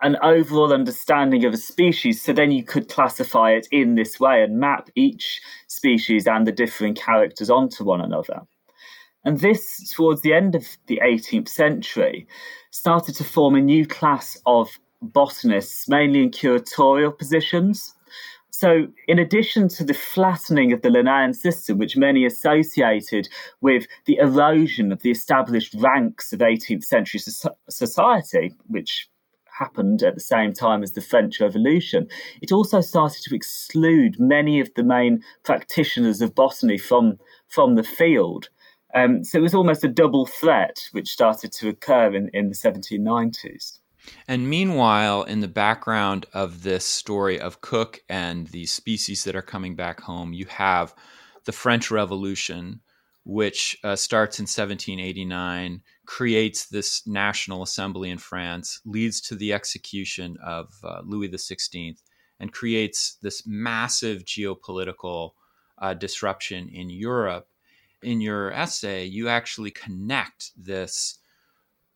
an 0.00 0.16
overall 0.22 0.72
understanding 0.72 1.44
of 1.44 1.54
a 1.54 1.56
species. 1.56 2.22
So 2.22 2.32
then 2.32 2.52
you 2.52 2.62
could 2.62 2.88
classify 2.88 3.50
it 3.52 3.66
in 3.70 3.94
this 3.94 4.20
way 4.20 4.42
and 4.42 4.58
map 4.58 4.90
each 4.94 5.40
species 5.66 6.26
and 6.26 6.46
the 6.46 6.52
differing 6.52 6.94
characters 6.94 7.50
onto 7.50 7.84
one 7.84 8.00
another. 8.00 8.42
And 9.24 9.40
this, 9.40 9.92
towards 9.92 10.22
the 10.22 10.32
end 10.32 10.54
of 10.54 10.64
the 10.86 11.00
18th 11.04 11.48
century, 11.48 12.26
started 12.70 13.14
to 13.16 13.24
form 13.24 13.56
a 13.56 13.60
new 13.60 13.86
class 13.86 14.40
of 14.46 14.78
botanists, 15.02 15.88
mainly 15.88 16.22
in 16.22 16.30
curatorial 16.30 17.16
positions. 17.16 17.94
So, 18.50 18.88
in 19.06 19.18
addition 19.18 19.68
to 19.68 19.84
the 19.84 19.94
flattening 19.94 20.72
of 20.72 20.82
the 20.82 20.90
Linnaean 20.90 21.34
system, 21.34 21.78
which 21.78 21.96
many 21.96 22.24
associated 22.24 23.28
with 23.60 23.86
the 24.06 24.16
erosion 24.16 24.90
of 24.90 25.02
the 25.02 25.10
established 25.10 25.74
ranks 25.74 26.32
of 26.32 26.40
18th 26.40 26.84
century 26.84 27.20
society, 27.68 28.54
which 28.66 29.08
happened 29.58 30.02
at 30.02 30.14
the 30.14 30.20
same 30.20 30.52
time 30.52 30.82
as 30.82 30.92
the 30.92 31.00
French 31.00 31.40
Revolution, 31.40 32.06
it 32.40 32.52
also 32.52 32.80
started 32.80 33.22
to 33.24 33.34
exclude 33.34 34.18
many 34.18 34.60
of 34.60 34.70
the 34.74 34.84
main 34.84 35.22
practitioners 35.42 36.20
of 36.20 36.34
botany 36.34 36.78
from, 36.78 37.18
from 37.48 37.74
the 37.74 37.82
field. 37.82 38.48
Um, 38.94 39.24
so 39.24 39.38
it 39.38 39.42
was 39.42 39.54
almost 39.54 39.84
a 39.84 39.88
double 39.88 40.26
threat 40.26 40.88
which 40.92 41.10
started 41.10 41.52
to 41.52 41.68
occur 41.68 42.14
in, 42.14 42.30
in 42.32 42.48
the 42.48 42.54
1790s. 42.54 43.78
And 44.26 44.48
meanwhile, 44.48 45.22
in 45.24 45.40
the 45.40 45.48
background 45.48 46.26
of 46.32 46.62
this 46.62 46.86
story 46.86 47.38
of 47.38 47.60
Cook 47.60 48.00
and 48.08 48.46
the 48.48 48.64
species 48.66 49.24
that 49.24 49.36
are 49.36 49.42
coming 49.42 49.74
back 49.74 50.00
home, 50.00 50.32
you 50.32 50.46
have 50.46 50.94
the 51.44 51.52
French 51.52 51.90
Revolution, 51.90 52.80
which 53.28 53.76
uh, 53.84 53.94
starts 53.94 54.38
in 54.38 54.44
1789, 54.44 55.82
creates 56.06 56.64
this 56.64 57.06
National 57.06 57.62
Assembly 57.62 58.08
in 58.08 58.16
France, 58.16 58.80
leads 58.86 59.20
to 59.20 59.34
the 59.34 59.52
execution 59.52 60.38
of 60.42 60.72
uh, 60.82 61.02
Louis 61.04 61.28
XVI, 61.28 61.94
and 62.40 62.50
creates 62.54 63.18
this 63.20 63.46
massive 63.46 64.24
geopolitical 64.24 65.32
uh, 65.76 65.92
disruption 65.92 66.70
in 66.72 66.88
Europe. 66.88 67.46
In 68.02 68.22
your 68.22 68.50
essay, 68.50 69.04
you 69.04 69.28
actually 69.28 69.72
connect 69.72 70.52
this 70.56 71.18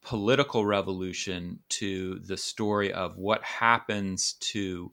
political 0.02 0.66
revolution 0.66 1.60
to 1.70 2.18
the 2.18 2.36
story 2.36 2.92
of 2.92 3.16
what 3.16 3.42
happens 3.42 4.34
to 4.40 4.92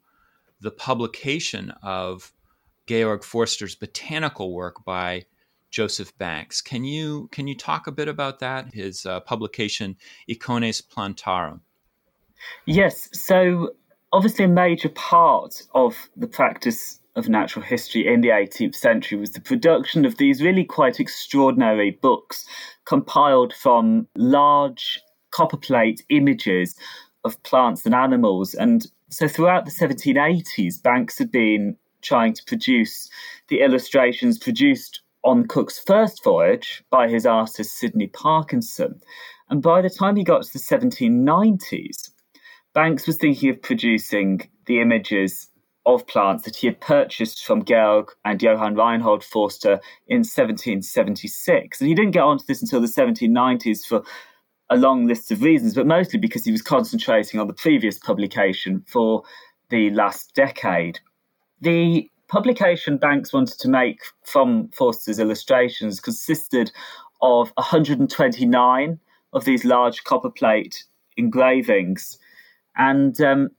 the 0.62 0.70
publication 0.70 1.70
of 1.82 2.32
Georg 2.86 3.24
Forster's 3.24 3.74
botanical 3.74 4.54
work 4.54 4.86
by 4.86 5.26
Joseph 5.70 6.16
Banks. 6.18 6.60
Can 6.60 6.84
you 6.84 7.28
can 7.32 7.46
you 7.46 7.56
talk 7.56 7.86
a 7.86 7.92
bit 7.92 8.08
about 8.08 8.40
that? 8.40 8.72
His 8.74 9.06
uh, 9.06 9.20
publication 9.20 9.96
Icones 10.28 10.82
Plantarum. 10.86 11.60
Yes. 12.66 13.08
So 13.12 13.70
obviously, 14.12 14.44
a 14.44 14.48
major 14.48 14.88
part 14.88 15.62
of 15.74 16.10
the 16.16 16.26
practice 16.26 17.00
of 17.16 17.28
natural 17.28 17.64
history 17.64 18.06
in 18.06 18.20
the 18.20 18.28
18th 18.28 18.74
century 18.74 19.18
was 19.18 19.32
the 19.32 19.40
production 19.40 20.04
of 20.04 20.16
these 20.16 20.42
really 20.42 20.64
quite 20.64 21.00
extraordinary 21.00 21.90
books 21.90 22.46
compiled 22.84 23.52
from 23.52 24.06
large 24.16 25.00
copperplate 25.32 26.02
images 26.08 26.76
of 27.24 27.42
plants 27.42 27.84
and 27.84 27.94
animals. 27.94 28.54
And 28.54 28.86
so 29.10 29.28
throughout 29.28 29.64
the 29.64 29.70
1780s, 29.70 30.82
Banks 30.82 31.18
had 31.18 31.30
been 31.30 31.76
trying 32.02 32.32
to 32.32 32.44
produce 32.44 33.10
the 33.48 33.60
illustrations 33.60 34.38
produced 34.38 35.00
on 35.24 35.46
Cook's 35.46 35.78
first 35.78 36.24
voyage 36.24 36.82
by 36.90 37.08
his 37.08 37.26
artist 37.26 37.78
Sydney 37.78 38.06
Parkinson. 38.06 39.00
And 39.48 39.62
by 39.62 39.82
the 39.82 39.90
time 39.90 40.16
he 40.16 40.24
got 40.24 40.42
to 40.42 40.52
the 40.52 40.58
1790s, 40.58 42.10
Banks 42.72 43.06
was 43.06 43.16
thinking 43.16 43.50
of 43.50 43.60
producing 43.62 44.48
the 44.66 44.80
images 44.80 45.48
of 45.86 46.06
plants 46.06 46.44
that 46.44 46.56
he 46.56 46.66
had 46.66 46.80
purchased 46.80 47.44
from 47.44 47.64
Georg 47.64 48.12
and 48.24 48.40
Johann 48.40 48.76
Reinhold 48.76 49.24
Forster 49.24 49.80
in 50.06 50.18
1776. 50.18 51.80
And 51.80 51.88
he 51.88 51.94
didn't 51.94 52.12
get 52.12 52.22
onto 52.22 52.44
this 52.46 52.62
until 52.62 52.80
the 52.80 52.86
1790s 52.86 53.84
for 53.86 54.02
a 54.68 54.76
long 54.76 55.06
list 55.06 55.32
of 55.32 55.42
reasons, 55.42 55.74
but 55.74 55.86
mostly 55.86 56.18
because 56.18 56.44
he 56.44 56.52
was 56.52 56.62
concentrating 56.62 57.40
on 57.40 57.48
the 57.48 57.54
previous 57.54 57.98
publication 57.98 58.84
for 58.86 59.24
the 59.70 59.90
last 59.90 60.32
decade. 60.34 61.00
The 61.60 62.08
publication 62.30 62.96
Banks 62.96 63.32
wanted 63.32 63.58
to 63.58 63.68
make 63.68 64.00
from 64.24 64.68
Forster's 64.68 65.18
illustrations 65.18 66.00
consisted 66.00 66.72
of 67.20 67.52
129 67.56 68.98
of 69.32 69.44
these 69.44 69.64
large 69.64 70.04
copperplate 70.04 70.84
engravings. 71.16 72.18
And 72.76 73.20
um, 73.20 73.50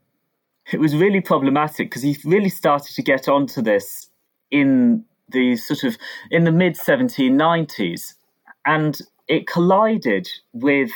it 0.72 0.80
was 0.80 0.96
really 0.96 1.22
problematic 1.22 1.90
because 1.90 2.02
he 2.02 2.18
really 2.26 2.50
started 2.50 2.96
to 2.96 3.04
get 3.04 3.28
onto 3.28 3.62
this 3.62 4.10
in 4.50 5.06
the 5.30 5.56
sort 5.56 5.84
of 5.84 5.98
in 6.32 6.46
the 6.46 6.52
mid 6.52 6.76
1790s. 6.76 8.14
And 8.66 8.98
it 9.28 9.48
collided 9.48 10.28
with 10.54 10.92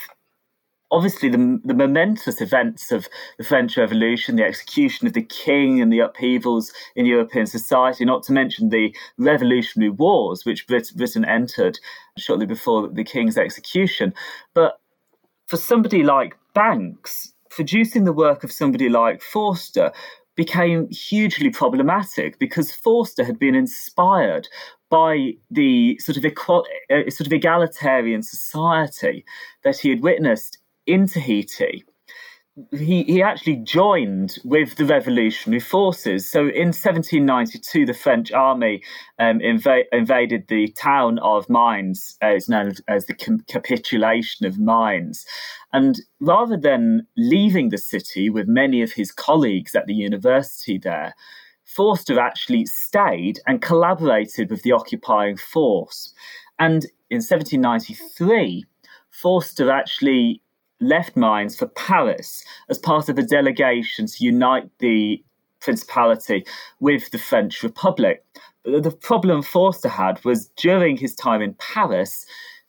obviously 0.92 1.30
the, 1.30 1.60
the 1.64 1.74
momentous 1.74 2.42
events 2.42 2.92
of 2.92 3.08
the 3.38 3.44
French 3.44 3.78
Revolution, 3.78 4.36
the 4.36 4.44
execution 4.44 5.08
of 5.08 5.14
the 5.14 5.24
king 5.24 5.82
and 5.82 5.92
the 5.92 6.00
upheavals 6.00 6.72
in 6.96 7.06
European 7.06 7.46
society, 7.46 8.06
not 8.06 8.24
to 8.24 8.34
mention 8.34 8.70
the 8.70 8.96
Revolutionary 9.18 9.90
Wars, 9.90 10.46
which 10.46 10.68
Britain 10.68 11.26
entered 11.26 11.80
shortly 12.18 12.46
before 12.46 12.88
the 12.88 13.04
king's 13.04 13.38
execution. 13.38 14.14
But 14.54 14.80
for 15.48 15.58
somebody 15.58 16.04
like 16.04 16.38
Banks, 16.54 17.34
producing 17.50 18.04
the 18.06 18.14
work 18.14 18.44
of 18.44 18.52
somebody 18.52 18.90
like 18.90 19.22
Forster 19.22 19.92
became 20.36 20.90
hugely 20.90 21.50
problematic 21.50 22.40
because 22.40 22.72
Forster 22.72 23.24
had 23.24 23.40
been 23.40 23.56
inspired 23.56 24.48
by 24.90 25.32
the 25.50 25.98
sort 26.00 26.18
of 26.18 26.26
equal, 26.26 26.66
uh, 26.90 27.10
sort 27.10 27.28
of 27.28 27.34
egalitarian 27.34 28.22
society 28.22 29.26
that 29.64 29.78
he 29.78 29.90
had 29.90 30.02
witnessed 30.02 30.58
in 30.86 31.08
Tahiti, 31.08 31.84
he, 32.72 33.04
he 33.04 33.22
actually 33.22 33.58
joined 33.58 34.38
with 34.46 34.76
the 34.76 34.86
revolutionary 34.86 35.60
forces. 35.60 36.30
So 36.30 36.42
in 36.42 36.68
1792, 36.68 37.86
the 37.86 37.94
French 37.94 38.32
army 38.32 38.82
um, 39.20 39.40
inv- 39.40 39.84
invaded 39.92 40.48
the 40.48 40.70
town 40.70 41.20
of 41.20 41.50
Mainz. 41.50 42.18
Uh, 42.24 42.28
it's 42.28 42.48
known 42.48 42.74
as 42.88 43.08
the 43.08 43.42
capitulation 43.48 44.46
of 44.46 44.58
Mainz. 44.58 45.26
And 45.74 46.00
rather 46.22 46.56
than 46.56 47.08
leaving 47.18 47.70
the 47.70 47.78
city 47.78 48.30
with 48.30 48.48
many 48.48 48.82
of 48.82 48.94
his 48.94 49.12
colleagues 49.12 49.76
at 49.76 49.86
the 49.88 49.94
university 49.94 50.78
there, 50.78 51.14
Forster 51.66 52.20
actually 52.20 52.66
stayed 52.68 53.40
and 53.48 53.62
collaborated 53.62 54.50
with 54.50 54.62
the 54.62 54.72
occupying 54.72 55.36
force. 55.36 56.14
And 56.58 56.86
in 57.10 57.18
1793, 57.18 58.66
Forster 59.10 59.72
actually 59.72 60.42
left 60.80 61.16
Mainz 61.16 61.56
for 61.56 61.68
Paris 61.68 62.44
as 62.70 62.78
part 62.78 63.10
of 63.10 63.18
a 63.18 63.24
delegation 63.24 64.08
to 64.08 64.24
unite 64.24 64.70
the 64.80 65.24
Principality 65.62 66.46
with 66.80 67.10
the 67.10 67.18
French 67.18 67.64
Republic. 67.64 68.24
But 68.64 68.84
the 68.84 68.92
problem 68.92 69.42
Forster 69.42 69.90
had 69.90 70.24
was 70.24 70.48
during 70.58 70.96
his 70.98 71.16
time 71.16 71.42
in 71.42 71.56
Paris, 71.56 72.26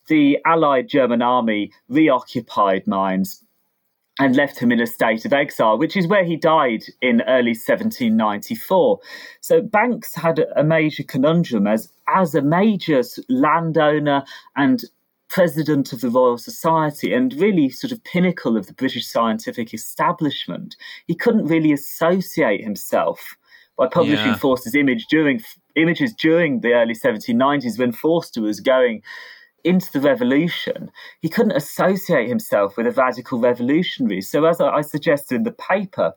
the 0.07 0.39
Allied 0.45 0.87
German 0.87 1.21
army 1.21 1.71
reoccupied 1.89 2.87
Mainz 2.87 3.43
and 4.19 4.35
left 4.35 4.57
him 4.57 4.71
in 4.71 4.79
a 4.79 4.87
state 4.87 5.25
of 5.25 5.33
exile, 5.33 5.77
which 5.77 5.95
is 5.95 6.07
where 6.07 6.23
he 6.23 6.35
died 6.35 6.83
in 7.01 7.21
early 7.23 7.51
1794. 7.51 8.99
So 9.41 9.61
Banks 9.61 10.15
had 10.15 10.43
a 10.55 10.63
major 10.63 11.03
conundrum 11.03 11.67
as, 11.67 11.89
as 12.07 12.33
a 12.33 12.41
major 12.41 13.03
landowner 13.29 14.23
and 14.55 14.83
president 15.29 15.93
of 15.93 16.01
the 16.01 16.09
Royal 16.09 16.37
Society 16.37 17.13
and 17.13 17.33
really 17.33 17.69
sort 17.69 17.91
of 17.91 18.03
pinnacle 18.03 18.57
of 18.57 18.67
the 18.67 18.73
British 18.73 19.07
scientific 19.07 19.73
establishment. 19.73 20.75
He 21.05 21.15
couldn't 21.15 21.45
really 21.45 21.71
associate 21.71 22.63
himself 22.63 23.37
by 23.77 23.87
publishing 23.87 24.27
yeah. 24.27 24.37
Forster's 24.37 24.75
image 24.75 25.05
during 25.07 25.41
images 25.75 26.13
during 26.13 26.61
the 26.61 26.73
early 26.73 26.95
1790s 26.95 27.77
when 27.77 27.91
Forster 27.91 28.41
was 28.41 28.59
going 28.59 29.03
into 29.63 29.91
the 29.91 29.99
revolution, 29.99 30.89
he 31.21 31.29
couldn't 31.29 31.51
associate 31.51 32.29
himself 32.29 32.77
with 32.77 32.87
a 32.87 32.91
radical 32.91 33.39
revolutionary. 33.39 34.21
So, 34.21 34.45
as 34.45 34.61
I 34.61 34.81
suggested 34.81 35.35
in 35.35 35.43
the 35.43 35.51
paper, 35.51 36.13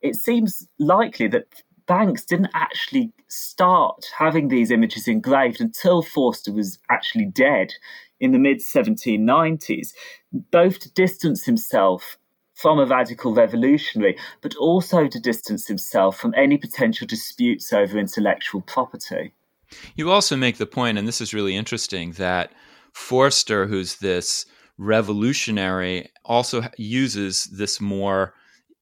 it 0.00 0.14
seems 0.14 0.66
likely 0.78 1.26
that 1.28 1.46
Banks 1.86 2.24
didn't 2.24 2.50
actually 2.54 3.12
start 3.28 4.06
having 4.16 4.48
these 4.48 4.70
images 4.70 5.08
engraved 5.08 5.60
until 5.60 6.00
Forster 6.00 6.52
was 6.52 6.78
actually 6.90 7.26
dead 7.26 7.72
in 8.22 8.30
the 8.30 8.38
mid 8.38 8.58
1790s, 8.58 9.88
both 10.32 10.78
to 10.78 10.90
distance 10.92 11.44
himself 11.44 12.16
from 12.54 12.78
a 12.78 12.86
radical 12.86 13.34
revolutionary, 13.34 14.16
but 14.40 14.54
also 14.56 15.08
to 15.08 15.20
distance 15.20 15.66
himself 15.66 16.16
from 16.16 16.32
any 16.36 16.56
potential 16.56 17.06
disputes 17.06 17.72
over 17.72 17.98
intellectual 17.98 18.60
property. 18.62 19.34
You 19.96 20.10
also 20.10 20.36
make 20.36 20.58
the 20.58 20.66
point, 20.66 20.98
and 20.98 21.08
this 21.08 21.20
is 21.20 21.34
really 21.34 21.56
interesting, 21.56 22.12
that 22.12 22.52
Forster, 22.92 23.66
who's 23.66 23.96
this 23.96 24.46
revolutionary, 24.78 26.08
also 26.24 26.62
uses 26.76 27.44
this 27.46 27.80
more 27.80 28.34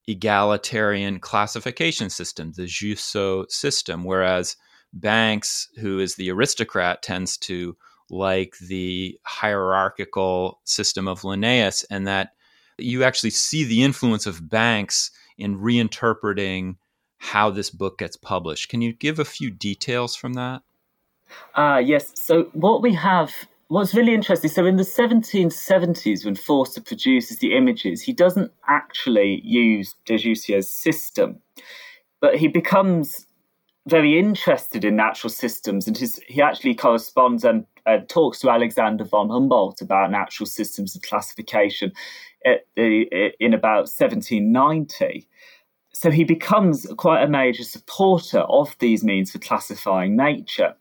egalitarian 0.06 1.18
classification 1.18 2.10
system, 2.10 2.52
the 2.56 2.66
Jussieu 2.66 3.50
system, 3.50 4.04
whereas 4.04 4.56
Banks, 4.92 5.68
who 5.78 6.00
is 6.00 6.16
the 6.16 6.30
aristocrat, 6.30 7.02
tends 7.02 7.36
to 7.38 7.76
like 8.10 8.56
the 8.58 9.18
hierarchical 9.24 10.60
system 10.64 11.08
of 11.08 11.24
Linnaeus, 11.24 11.84
and 11.90 12.06
that 12.06 12.30
you 12.78 13.04
actually 13.04 13.30
see 13.30 13.64
the 13.64 13.82
influence 13.82 14.26
of 14.26 14.48
Banks 14.48 15.10
in 15.38 15.58
reinterpreting 15.58 16.76
how 17.18 17.50
this 17.50 17.70
book 17.70 17.98
gets 17.98 18.16
published. 18.16 18.68
Can 18.68 18.80
you 18.80 18.92
give 18.92 19.18
a 19.18 19.24
few 19.24 19.50
details 19.50 20.16
from 20.16 20.34
that? 20.34 20.62
Uh, 21.54 21.82
yes. 21.84 22.12
So, 22.14 22.50
what 22.52 22.82
we 22.82 22.94
have 22.94 23.32
what's 23.70 23.94
really 23.94 24.12
interesting 24.12 24.50
so 24.50 24.66
in 24.66 24.76
the 24.76 24.82
1770s 24.82 26.24
when 26.24 26.34
forster 26.34 26.80
produces 26.80 27.38
the 27.38 27.56
images 27.56 28.02
he 28.02 28.12
doesn't 28.12 28.50
actually 28.66 29.40
use 29.44 29.94
de 30.04 30.18
Jussieu's 30.18 30.68
system 30.68 31.40
but 32.20 32.36
he 32.36 32.48
becomes 32.48 33.26
very 33.86 34.18
interested 34.18 34.84
in 34.84 34.96
natural 34.96 35.30
systems 35.30 35.86
and 35.86 35.96
his, 35.96 36.20
he 36.26 36.42
actually 36.42 36.74
corresponds 36.74 37.44
and 37.44 37.64
uh, 37.86 37.98
talks 38.08 38.40
to 38.40 38.50
alexander 38.50 39.04
von 39.04 39.28
humboldt 39.28 39.80
about 39.80 40.10
natural 40.10 40.46
systems 40.46 40.94
of 40.94 41.02
classification 41.02 41.92
the, 42.76 43.32
in 43.38 43.52
about 43.52 43.88
1790 43.88 45.28
so 45.92 46.10
he 46.10 46.24
becomes 46.24 46.86
quite 46.96 47.22
a 47.22 47.28
major 47.28 47.64
supporter 47.64 48.40
of 48.40 48.76
these 48.78 49.02
means 49.02 49.32
for 49.32 49.38
classifying 49.38 50.16
nature. 50.16 50.74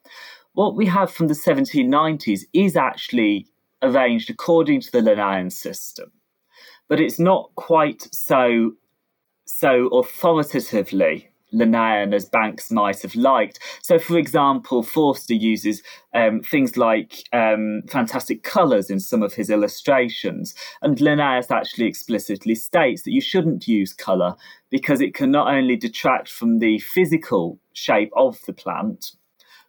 What 0.54 0.76
we 0.76 0.86
have 0.86 1.12
from 1.12 1.28
the 1.28 1.34
1790s 1.34 2.42
is 2.54 2.76
actually 2.76 3.48
arranged 3.82 4.30
according 4.30 4.82
to 4.82 4.92
the 4.92 5.02
Linnaean 5.02 5.50
system, 5.50 6.12
but 6.88 7.00
it's 7.00 7.20
not 7.20 7.52
quite 7.56 8.08
so 8.14 8.74
so 9.46 9.88
authoritatively 9.88 11.29
Linnaean 11.52 12.14
as 12.14 12.26
Banks 12.26 12.72
might 12.72 13.02
have 13.02 13.16
liked. 13.16 13.60
So, 13.82 14.00
for 14.00 14.18
example, 14.18 14.84
Forster 14.84 15.34
uses 15.34 15.82
um, 16.14 16.42
things 16.42 16.78
like 16.78 17.24
um, 17.34 17.84
fantastic 17.90 18.44
colours 18.44 18.90
in 18.90 19.00
some 19.00 19.24
of 19.24 19.34
his 19.34 19.50
illustrations, 19.50 20.54
and 20.82 21.00
Linnaeus 21.00 21.52
actually 21.52 21.86
explicitly 21.86 22.56
states 22.56 23.04
that 23.04 23.12
you 23.12 23.22
shouldn't 23.22 23.68
use 23.68 23.94
colour 23.94 24.36
because 24.70 25.02
it 25.02 25.14
can 25.14 25.32
not 25.32 25.54
only 25.54 25.76
detract 25.76 26.30
from 26.30 26.60
the 26.60 26.80
physical 26.80 27.60
shape 27.74 28.12
of 28.16 28.40
the 28.46 28.54
plant, 28.54 29.12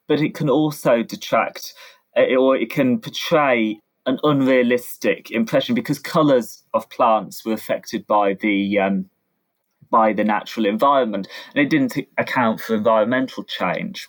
but 0.07 0.21
it 0.21 0.35
can 0.35 0.51
also 0.51 1.03
detract 1.03 1.75
uh, 2.17 2.35
or 2.35 2.57
it 2.57 2.71
can 2.71 3.01
portray 3.01 3.79
an 4.07 4.19
unrealistic 4.23 5.31
impression 5.31 5.75
because 5.75 5.99
colours 5.99 6.65
of 6.75 6.89
plants 6.91 7.45
were 7.45 7.53
affected 7.53 8.07
by 8.07 8.35
the 8.35 8.79
um, 8.79 9.09
by 9.91 10.13
the 10.13 10.25
natural 10.25 10.67
environment, 10.67 11.29
and 11.55 11.65
it 11.65 11.71
didn't 11.71 11.97
account 12.19 12.61
for 12.61 12.75
environmental 12.75 13.45
change. 13.45 14.09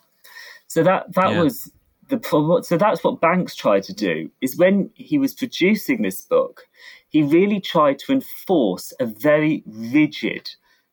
So 0.68 0.84
that 0.84 1.14
that 1.14 1.32
yeah. 1.32 1.42
was 1.42 1.72
the 2.08 2.18
problem. 2.18 2.64
so 2.64 2.78
that's 2.78 3.04
what 3.04 3.22
Banks 3.22 3.56
tried 3.56 3.84
to 3.84 3.94
do. 3.94 4.30
Is 4.42 4.58
when 4.58 4.92
he 4.94 5.18
was 5.18 5.34
producing 5.34 6.02
this 6.02 6.22
book, 6.22 6.68
he 7.10 7.24
really 7.24 7.60
tried 7.60 8.00
to 8.00 8.14
enforce 8.14 8.94
a 9.00 9.06
very 9.06 9.64
rigid 9.66 10.50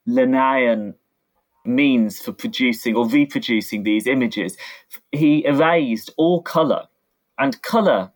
Linnaean 0.07 0.94
means 1.64 2.20
for 2.20 2.33
producing 2.33 2.96
or 2.96 3.07
reproducing 3.07 3.83
these 3.83 4.07
images. 4.07 4.57
He 5.12 5.44
erased 5.44 6.11
all 6.16 6.42
colour, 6.42 6.87
and 7.38 7.61
colour, 7.62 8.11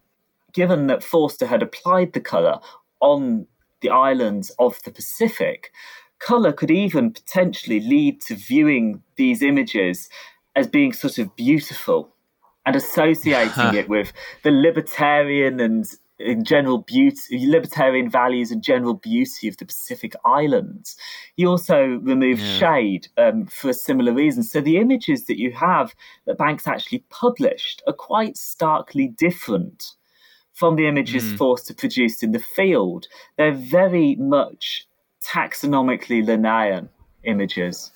given 0.55 0.87
that 0.87 1.05
Forster 1.05 1.47
had 1.47 1.63
applied 1.63 2.13
the 2.15 2.21
colour 2.21 2.61
on 3.01 3.47
the 3.83 3.91
islands 3.91 4.51
of 4.59 4.81
the 4.85 4.91
Pacific, 4.91 5.71
colour 6.23 6.53
could 6.53 6.71
even 6.71 7.13
potentially 7.13 7.81
lead 7.81 8.21
to 8.23 8.35
viewing 8.35 9.03
these 9.17 9.43
images 9.43 10.09
as 10.55 10.67
being 10.67 10.93
sort 10.93 11.19
of 11.19 11.35
beautiful 11.37 12.15
and 12.65 12.77
associating 12.77 13.75
it 13.75 13.89
with 13.89 14.13
the 14.45 14.51
libertarian 14.51 15.59
and 15.61 15.87
in 16.19 16.45
general 16.45 16.79
beauty, 16.79 17.47
libertarian 17.49 18.09
values 18.09 18.53
and 18.53 18.63
general 18.63 18.95
beauty 18.95 19.49
of 19.49 19.57
the 19.57 19.65
Pacific 19.65 20.15
Islands. 20.25 20.97
He 21.35 21.45
also 21.45 21.99
removed 22.03 22.41
yeah. 22.41 22.59
shade 22.59 23.09
um, 23.17 23.47
for 23.47 23.71
a 23.71 23.75
similar 23.75 24.13
reason. 24.13 24.45
So 24.45 24.61
the 24.61 24.77
images 24.77 25.25
that 25.27 25.39
you 25.39 25.51
have 25.53 25.95
that 26.27 26.39
Banks 26.39 26.69
actually 26.69 27.05
published 27.11 27.83
are 27.89 27.93
quite 27.93 28.37
starkly 28.37 29.09
different 29.09 29.95
from 30.53 30.77
the 30.77 30.87
images 30.87 31.25
mm. 31.25 31.65
to 31.67 31.75
produce 31.75 32.23
in 32.23 32.31
the 32.31 32.39
field. 32.39 33.09
They're 33.37 33.53
very 33.53 34.15
much 34.17 34.87
taxonomically 35.27 36.25
Linnaean 36.25 36.89
images. 37.25 37.91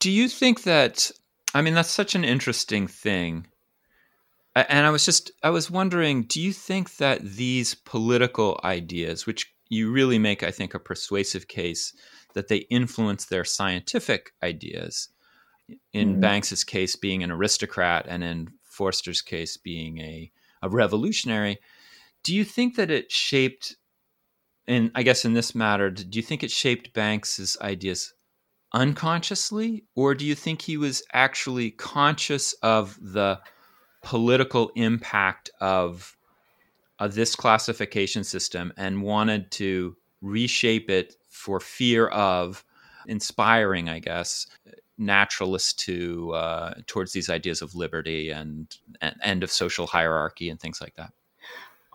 Do 0.00 0.10
you 0.10 0.28
think 0.28 0.62
that? 0.64 1.10
I 1.54 1.62
mean, 1.62 1.74
that's 1.74 1.90
such 1.90 2.14
an 2.14 2.24
interesting 2.24 2.86
thing 2.86 3.46
and 4.54 4.86
I 4.86 4.90
was 4.90 5.04
just 5.04 5.32
I 5.42 5.50
was 5.50 5.70
wondering, 5.70 6.22
do 6.22 6.40
you 6.40 6.52
think 6.52 6.96
that 6.96 7.22
these 7.22 7.74
political 7.74 8.60
ideas, 8.62 9.26
which 9.26 9.52
you 9.68 9.90
really 9.90 10.18
make, 10.18 10.42
I 10.42 10.50
think, 10.50 10.74
a 10.74 10.78
persuasive 10.78 11.48
case 11.48 11.92
that 12.34 12.48
they 12.48 12.58
influence 12.58 13.26
their 13.26 13.44
scientific 13.44 14.32
ideas, 14.42 15.08
in 15.92 16.12
mm-hmm. 16.12 16.20
Banks's 16.20 16.62
case 16.62 16.94
being 16.94 17.22
an 17.22 17.30
aristocrat 17.30 18.06
and 18.08 18.22
in 18.22 18.48
Forster's 18.62 19.22
case 19.22 19.56
being 19.56 19.98
a, 19.98 20.30
a 20.62 20.68
revolutionary, 20.68 21.58
do 22.22 22.34
you 22.34 22.44
think 22.44 22.76
that 22.76 22.90
it 22.90 23.10
shaped 23.10 23.76
and 24.66 24.90
I 24.94 25.02
guess 25.02 25.24
in 25.24 25.34
this 25.34 25.54
matter, 25.54 25.90
do 25.90 26.18
you 26.18 26.22
think 26.22 26.42
it 26.42 26.50
shaped 26.50 26.92
Banks's 26.94 27.56
ideas 27.60 28.14
unconsciously, 28.72 29.84
or 29.94 30.14
do 30.14 30.24
you 30.24 30.34
think 30.34 30.62
he 30.62 30.76
was 30.76 31.02
actually 31.12 31.70
conscious 31.70 32.54
of 32.54 32.98
the 33.00 33.40
political 34.02 34.70
impact 34.74 35.50
of, 35.60 36.16
of 36.98 37.14
this 37.14 37.36
classification 37.36 38.24
system 38.24 38.72
and 38.76 39.02
wanted 39.02 39.50
to 39.52 39.96
reshape 40.20 40.90
it 40.90 41.14
for 41.28 41.60
fear 41.60 42.08
of 42.08 42.64
inspiring, 43.06 43.88
I 43.88 43.98
guess, 43.98 44.46
naturalists 44.98 45.72
to 45.84 46.32
uh, 46.32 46.74
towards 46.86 47.12
these 47.12 47.28
ideas 47.28 47.62
of 47.62 47.74
liberty 47.74 48.30
and, 48.30 48.74
and 49.00 49.14
end 49.22 49.42
of 49.42 49.50
social 49.50 49.86
hierarchy 49.86 50.50
and 50.50 50.58
things 50.58 50.80
like 50.80 50.94
that. 50.96 51.12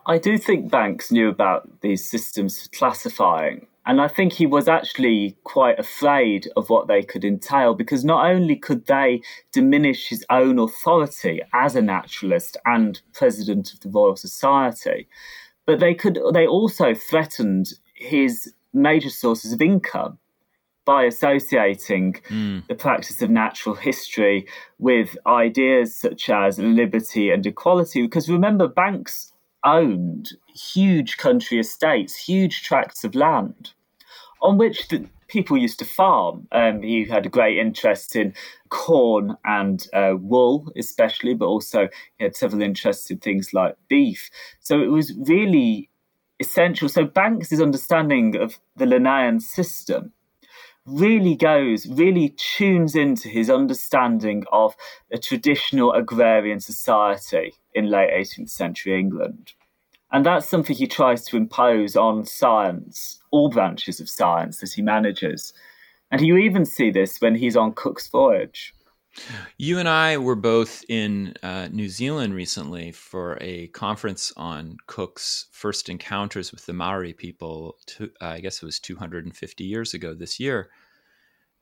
I 0.06 0.18
do 0.18 0.38
think 0.38 0.70
Banks 0.70 1.12
knew 1.12 1.28
about 1.28 1.80
these 1.80 2.08
systems 2.08 2.62
for 2.62 2.68
classifying, 2.70 3.66
and 3.86 4.00
I 4.00 4.08
think 4.08 4.32
he 4.32 4.46
was 4.46 4.68
actually 4.68 5.36
quite 5.44 5.78
afraid 5.78 6.48
of 6.56 6.70
what 6.70 6.88
they 6.88 7.02
could 7.02 7.24
entail 7.24 7.74
because 7.74 8.04
not 8.04 8.26
only 8.26 8.56
could 8.56 8.86
they 8.86 9.22
diminish 9.52 10.08
his 10.08 10.24
own 10.30 10.58
authority 10.58 11.40
as 11.52 11.76
a 11.76 11.82
naturalist 11.82 12.56
and 12.64 13.00
president 13.12 13.72
of 13.72 13.80
the 13.80 13.88
Royal 13.88 14.16
Society, 14.16 15.08
but 15.66 15.80
they 15.80 15.94
could 15.94 16.18
they 16.32 16.46
also 16.46 16.94
threatened 16.94 17.74
his 17.94 18.52
major 18.72 19.10
sources 19.10 19.52
of 19.52 19.60
income 19.60 20.18
by 20.84 21.04
associating 21.04 22.14
mm. 22.28 22.66
the 22.66 22.74
practice 22.74 23.20
of 23.22 23.30
natural 23.30 23.74
history 23.74 24.46
with 24.78 25.16
ideas 25.26 25.94
such 25.94 26.30
as 26.30 26.58
liberty 26.58 27.30
and 27.30 27.46
equality. 27.46 28.02
Because 28.02 28.28
remember, 28.28 28.66
Banks 28.66 29.32
owned 29.64 30.30
huge 30.54 31.16
country 31.16 31.58
estates, 31.58 32.16
huge 32.16 32.62
tracts 32.62 33.04
of 33.04 33.14
land. 33.14 33.72
on 34.42 34.58
which 34.58 34.88
the 34.88 35.06
people 35.28 35.56
used 35.56 35.78
to 35.78 35.84
farm. 35.84 36.46
Um, 36.52 36.82
he 36.82 37.04
had 37.04 37.26
a 37.26 37.28
great 37.30 37.58
interest 37.58 38.16
in 38.16 38.34
corn 38.68 39.36
and 39.44 39.86
uh, 39.92 40.14
wool, 40.18 40.72
especially, 40.76 41.34
but 41.34 41.46
also 41.46 41.88
he 42.18 42.24
had 42.24 42.36
several 42.36 42.62
interests 42.62 43.10
in 43.10 43.18
things 43.18 43.54
like 43.54 43.76
beef. 43.88 44.30
So 44.60 44.80
it 44.80 44.88
was 44.88 45.14
really 45.16 45.88
essential. 46.40 46.88
So 46.88 47.04
Banks's 47.04 47.60
understanding 47.60 48.36
of 48.36 48.58
the 48.76 48.86
Linnaean 48.86 49.40
system 49.40 50.12
really 50.86 51.36
goes, 51.36 51.86
really 51.86 52.34
tunes 52.36 52.96
into 52.96 53.28
his 53.28 53.50
understanding 53.50 54.44
of 54.50 54.74
a 55.12 55.18
traditional 55.18 55.92
agrarian 55.92 56.58
society 56.58 57.54
in 57.74 57.90
late 57.90 58.10
18th 58.10 58.50
century 58.50 58.98
England. 58.98 59.52
And 60.12 60.26
that's 60.26 60.48
something 60.48 60.74
he 60.74 60.86
tries 60.86 61.24
to 61.26 61.36
impose 61.36 61.96
on 61.96 62.24
science, 62.24 63.20
all 63.30 63.48
branches 63.48 64.00
of 64.00 64.10
science 64.10 64.58
that 64.58 64.72
he 64.72 64.82
manages. 64.82 65.52
And 66.10 66.20
you 66.20 66.36
even 66.36 66.64
see 66.64 66.90
this 66.90 67.20
when 67.20 67.36
he's 67.36 67.56
on 67.56 67.72
Cook's 67.72 68.08
Voyage. 68.08 68.74
You 69.58 69.78
and 69.78 69.88
I 69.88 70.18
were 70.18 70.36
both 70.36 70.84
in 70.88 71.34
uh, 71.42 71.68
New 71.70 71.88
Zealand 71.88 72.34
recently 72.34 72.92
for 72.92 73.38
a 73.40 73.68
conference 73.68 74.32
on 74.36 74.76
Cook's 74.86 75.46
first 75.52 75.88
encounters 75.88 76.52
with 76.52 76.66
the 76.66 76.72
Maori 76.72 77.12
people. 77.12 77.76
To, 77.86 78.04
uh, 78.20 78.26
I 78.26 78.40
guess 78.40 78.62
it 78.62 78.66
was 78.66 78.78
250 78.78 79.64
years 79.64 79.94
ago 79.94 80.14
this 80.14 80.40
year. 80.40 80.70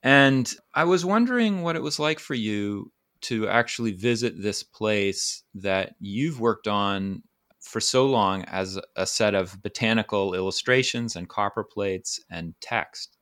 And 0.01 0.51
I 0.73 0.85
was 0.85 1.03
wondering 1.03 1.61
what 1.61 1.75
it 1.75 1.83
was 1.83 1.99
like 1.99 2.19
for 2.19 2.35
you 2.35 2.91
to 3.21 3.47
actually 3.47 3.91
visit 3.91 4.41
this 4.41 4.63
place 4.63 5.43
that 5.55 5.95
you've 5.99 6.39
worked 6.39 6.67
on 6.67 7.23
for 7.61 7.79
so 7.79 8.05
long 8.05 8.43
as 8.45 8.79
a 8.95 9.05
set 9.05 9.35
of 9.35 9.61
botanical 9.61 10.33
illustrations 10.33 11.15
and 11.15 11.29
copper 11.29 11.63
plates 11.63 12.19
and 12.31 12.53
text. 12.61 13.17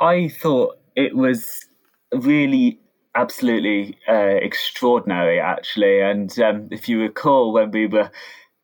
I 0.00 0.28
thought 0.28 0.78
it 0.96 1.16
was 1.16 1.64
really 2.12 2.80
absolutely 3.14 3.98
uh, 4.08 4.36
extraordinary, 4.42 5.40
actually. 5.40 6.00
And 6.00 6.38
um, 6.40 6.68
if 6.70 6.88
you 6.88 7.00
recall, 7.00 7.52
when 7.52 7.70
we 7.70 7.86
were 7.86 8.10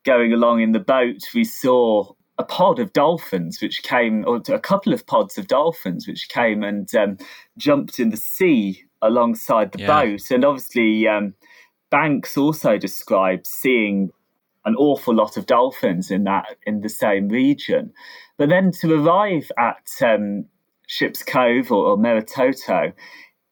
going 0.04 0.32
along 0.32 0.60
in 0.60 0.72
the 0.72 0.80
boat, 0.80 1.20
we 1.34 1.44
saw 1.44 2.12
a 2.38 2.44
pod 2.44 2.78
of 2.78 2.92
dolphins 2.92 3.60
which 3.62 3.82
came, 3.82 4.24
or 4.26 4.42
a 4.48 4.58
couple 4.58 4.92
of 4.92 5.06
pods 5.06 5.38
of 5.38 5.46
dolphins 5.46 6.06
which 6.06 6.28
came 6.28 6.62
and 6.62 6.94
um, 6.94 7.16
jumped 7.56 7.98
in 7.98 8.10
the 8.10 8.16
sea 8.16 8.84
alongside 9.02 9.72
the 9.72 9.80
yeah. 9.80 9.86
boat. 9.86 10.30
And 10.30 10.44
obviously, 10.44 11.06
um, 11.06 11.34
Banks 11.90 12.36
also 12.36 12.78
describes 12.78 13.50
seeing 13.50 14.10
an 14.64 14.76
awful 14.76 15.14
lot 15.14 15.36
of 15.36 15.46
dolphins 15.46 16.10
in 16.10 16.24
that 16.24 16.56
in 16.66 16.80
the 16.80 16.88
same 16.88 17.28
region. 17.28 17.92
But 18.38 18.48
then 18.48 18.70
to 18.80 18.94
arrive 18.94 19.50
at 19.58 19.88
um, 20.00 20.46
Ship's 20.86 21.22
Cove 21.22 21.70
or, 21.70 21.84
or 21.84 21.96
Meretoto 21.98 22.92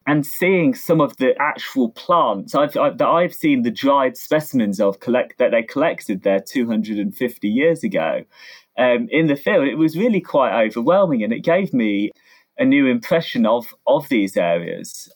and 0.07 0.25
seeing 0.25 0.75
some 0.75 1.01
of 1.01 1.17
the 1.19 1.35
actual 1.41 1.91
plants 1.91 2.55
I've, 2.55 2.77
I've, 2.77 2.97
that 2.99 3.09
I've 3.09 3.35
seen 3.35 3.63
the 3.63 3.71
dried 3.71 4.17
specimens 4.17 4.81
of 4.81 5.01
collect 5.01 5.39
that 5.39 5.51
they 5.51 5.63
collected 5.63 6.23
there 6.23 6.41
250 6.41 7.49
years 7.49 7.85
ago 7.85 8.25
um, 8.81 9.09
in 9.11 9.27
the 9.27 9.37
field, 9.37 9.69
it 9.69 9.77
was 9.77 9.97
really 9.97 10.21
quite 10.21 10.59
overwhelming, 10.65 11.23
and 11.23 11.33
it 11.33 11.41
gave 11.41 11.75
me 11.75 12.11
a 12.59 12.65
new 12.65 12.87
impression 12.87 13.47
of 13.47 13.75
of 13.87 14.09
these 14.09 14.37
areas. 14.37 15.13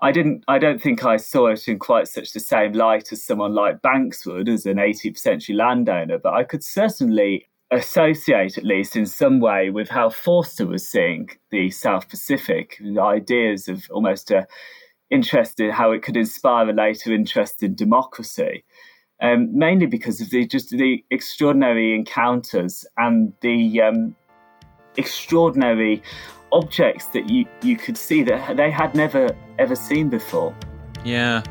I 0.00 0.12
didn't. 0.12 0.44
I 0.48 0.58
don't 0.58 0.82
think 0.82 1.04
I 1.04 1.16
saw 1.16 1.48
it 1.48 1.68
in 1.68 1.78
quite 1.78 2.08
such 2.08 2.32
the 2.32 2.40
same 2.40 2.72
light 2.72 3.12
as 3.12 3.22
someone 3.22 3.54
like 3.54 3.82
Banks 3.82 4.26
would, 4.26 4.48
as 4.48 4.66
an 4.66 4.76
18th 4.76 5.18
century 5.18 5.54
landowner. 5.54 6.18
But 6.18 6.34
I 6.34 6.44
could 6.44 6.64
certainly 6.64 7.48
associate, 7.70 8.58
at 8.58 8.64
least 8.64 8.96
in 8.96 9.06
some 9.06 9.40
way, 9.40 9.70
with 9.70 9.88
how 9.88 10.10
Forster 10.10 10.66
was 10.66 10.88
seeing 10.88 11.30
the 11.50 11.70
South 11.70 12.08
Pacific, 12.08 12.78
the 12.80 13.00
ideas 13.00 13.68
of 13.68 13.86
almost 13.90 14.30
a 14.30 14.46
interest 15.10 15.60
in 15.60 15.70
how 15.70 15.92
it 15.92 16.02
could 16.02 16.16
inspire 16.16 16.68
a 16.68 16.72
later 16.72 17.12
interest 17.12 17.62
in 17.62 17.74
democracy. 17.74 18.64
Um, 19.20 19.56
mainly 19.56 19.86
because 19.86 20.20
of 20.20 20.30
the 20.30 20.44
just 20.44 20.70
the 20.70 21.04
extraordinary 21.10 21.94
encounters 21.94 22.84
and 22.96 23.32
the 23.42 23.80
um, 23.80 24.16
extraordinary 24.96 26.02
objects 26.54 27.06
that 27.08 27.28
you, 27.28 27.44
you 27.62 27.76
could 27.76 27.98
see 27.98 28.22
that 28.22 28.56
they 28.56 28.70
had 28.70 28.94
never 28.94 29.36
ever 29.58 29.76
seen 29.76 30.08
before. 30.08 30.56
Yeah. 31.04 31.42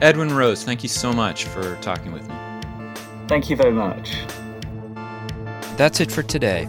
Edwin 0.00 0.32
Rose, 0.32 0.62
thank 0.62 0.82
you 0.84 0.88
so 0.88 1.12
much 1.12 1.44
for 1.44 1.74
talking 1.76 2.12
with 2.12 2.28
me. 2.28 2.34
Thank 3.26 3.50
you 3.50 3.56
very 3.56 3.72
much. 3.72 4.16
That's 5.76 6.00
it 6.00 6.12
for 6.12 6.22
today. 6.22 6.68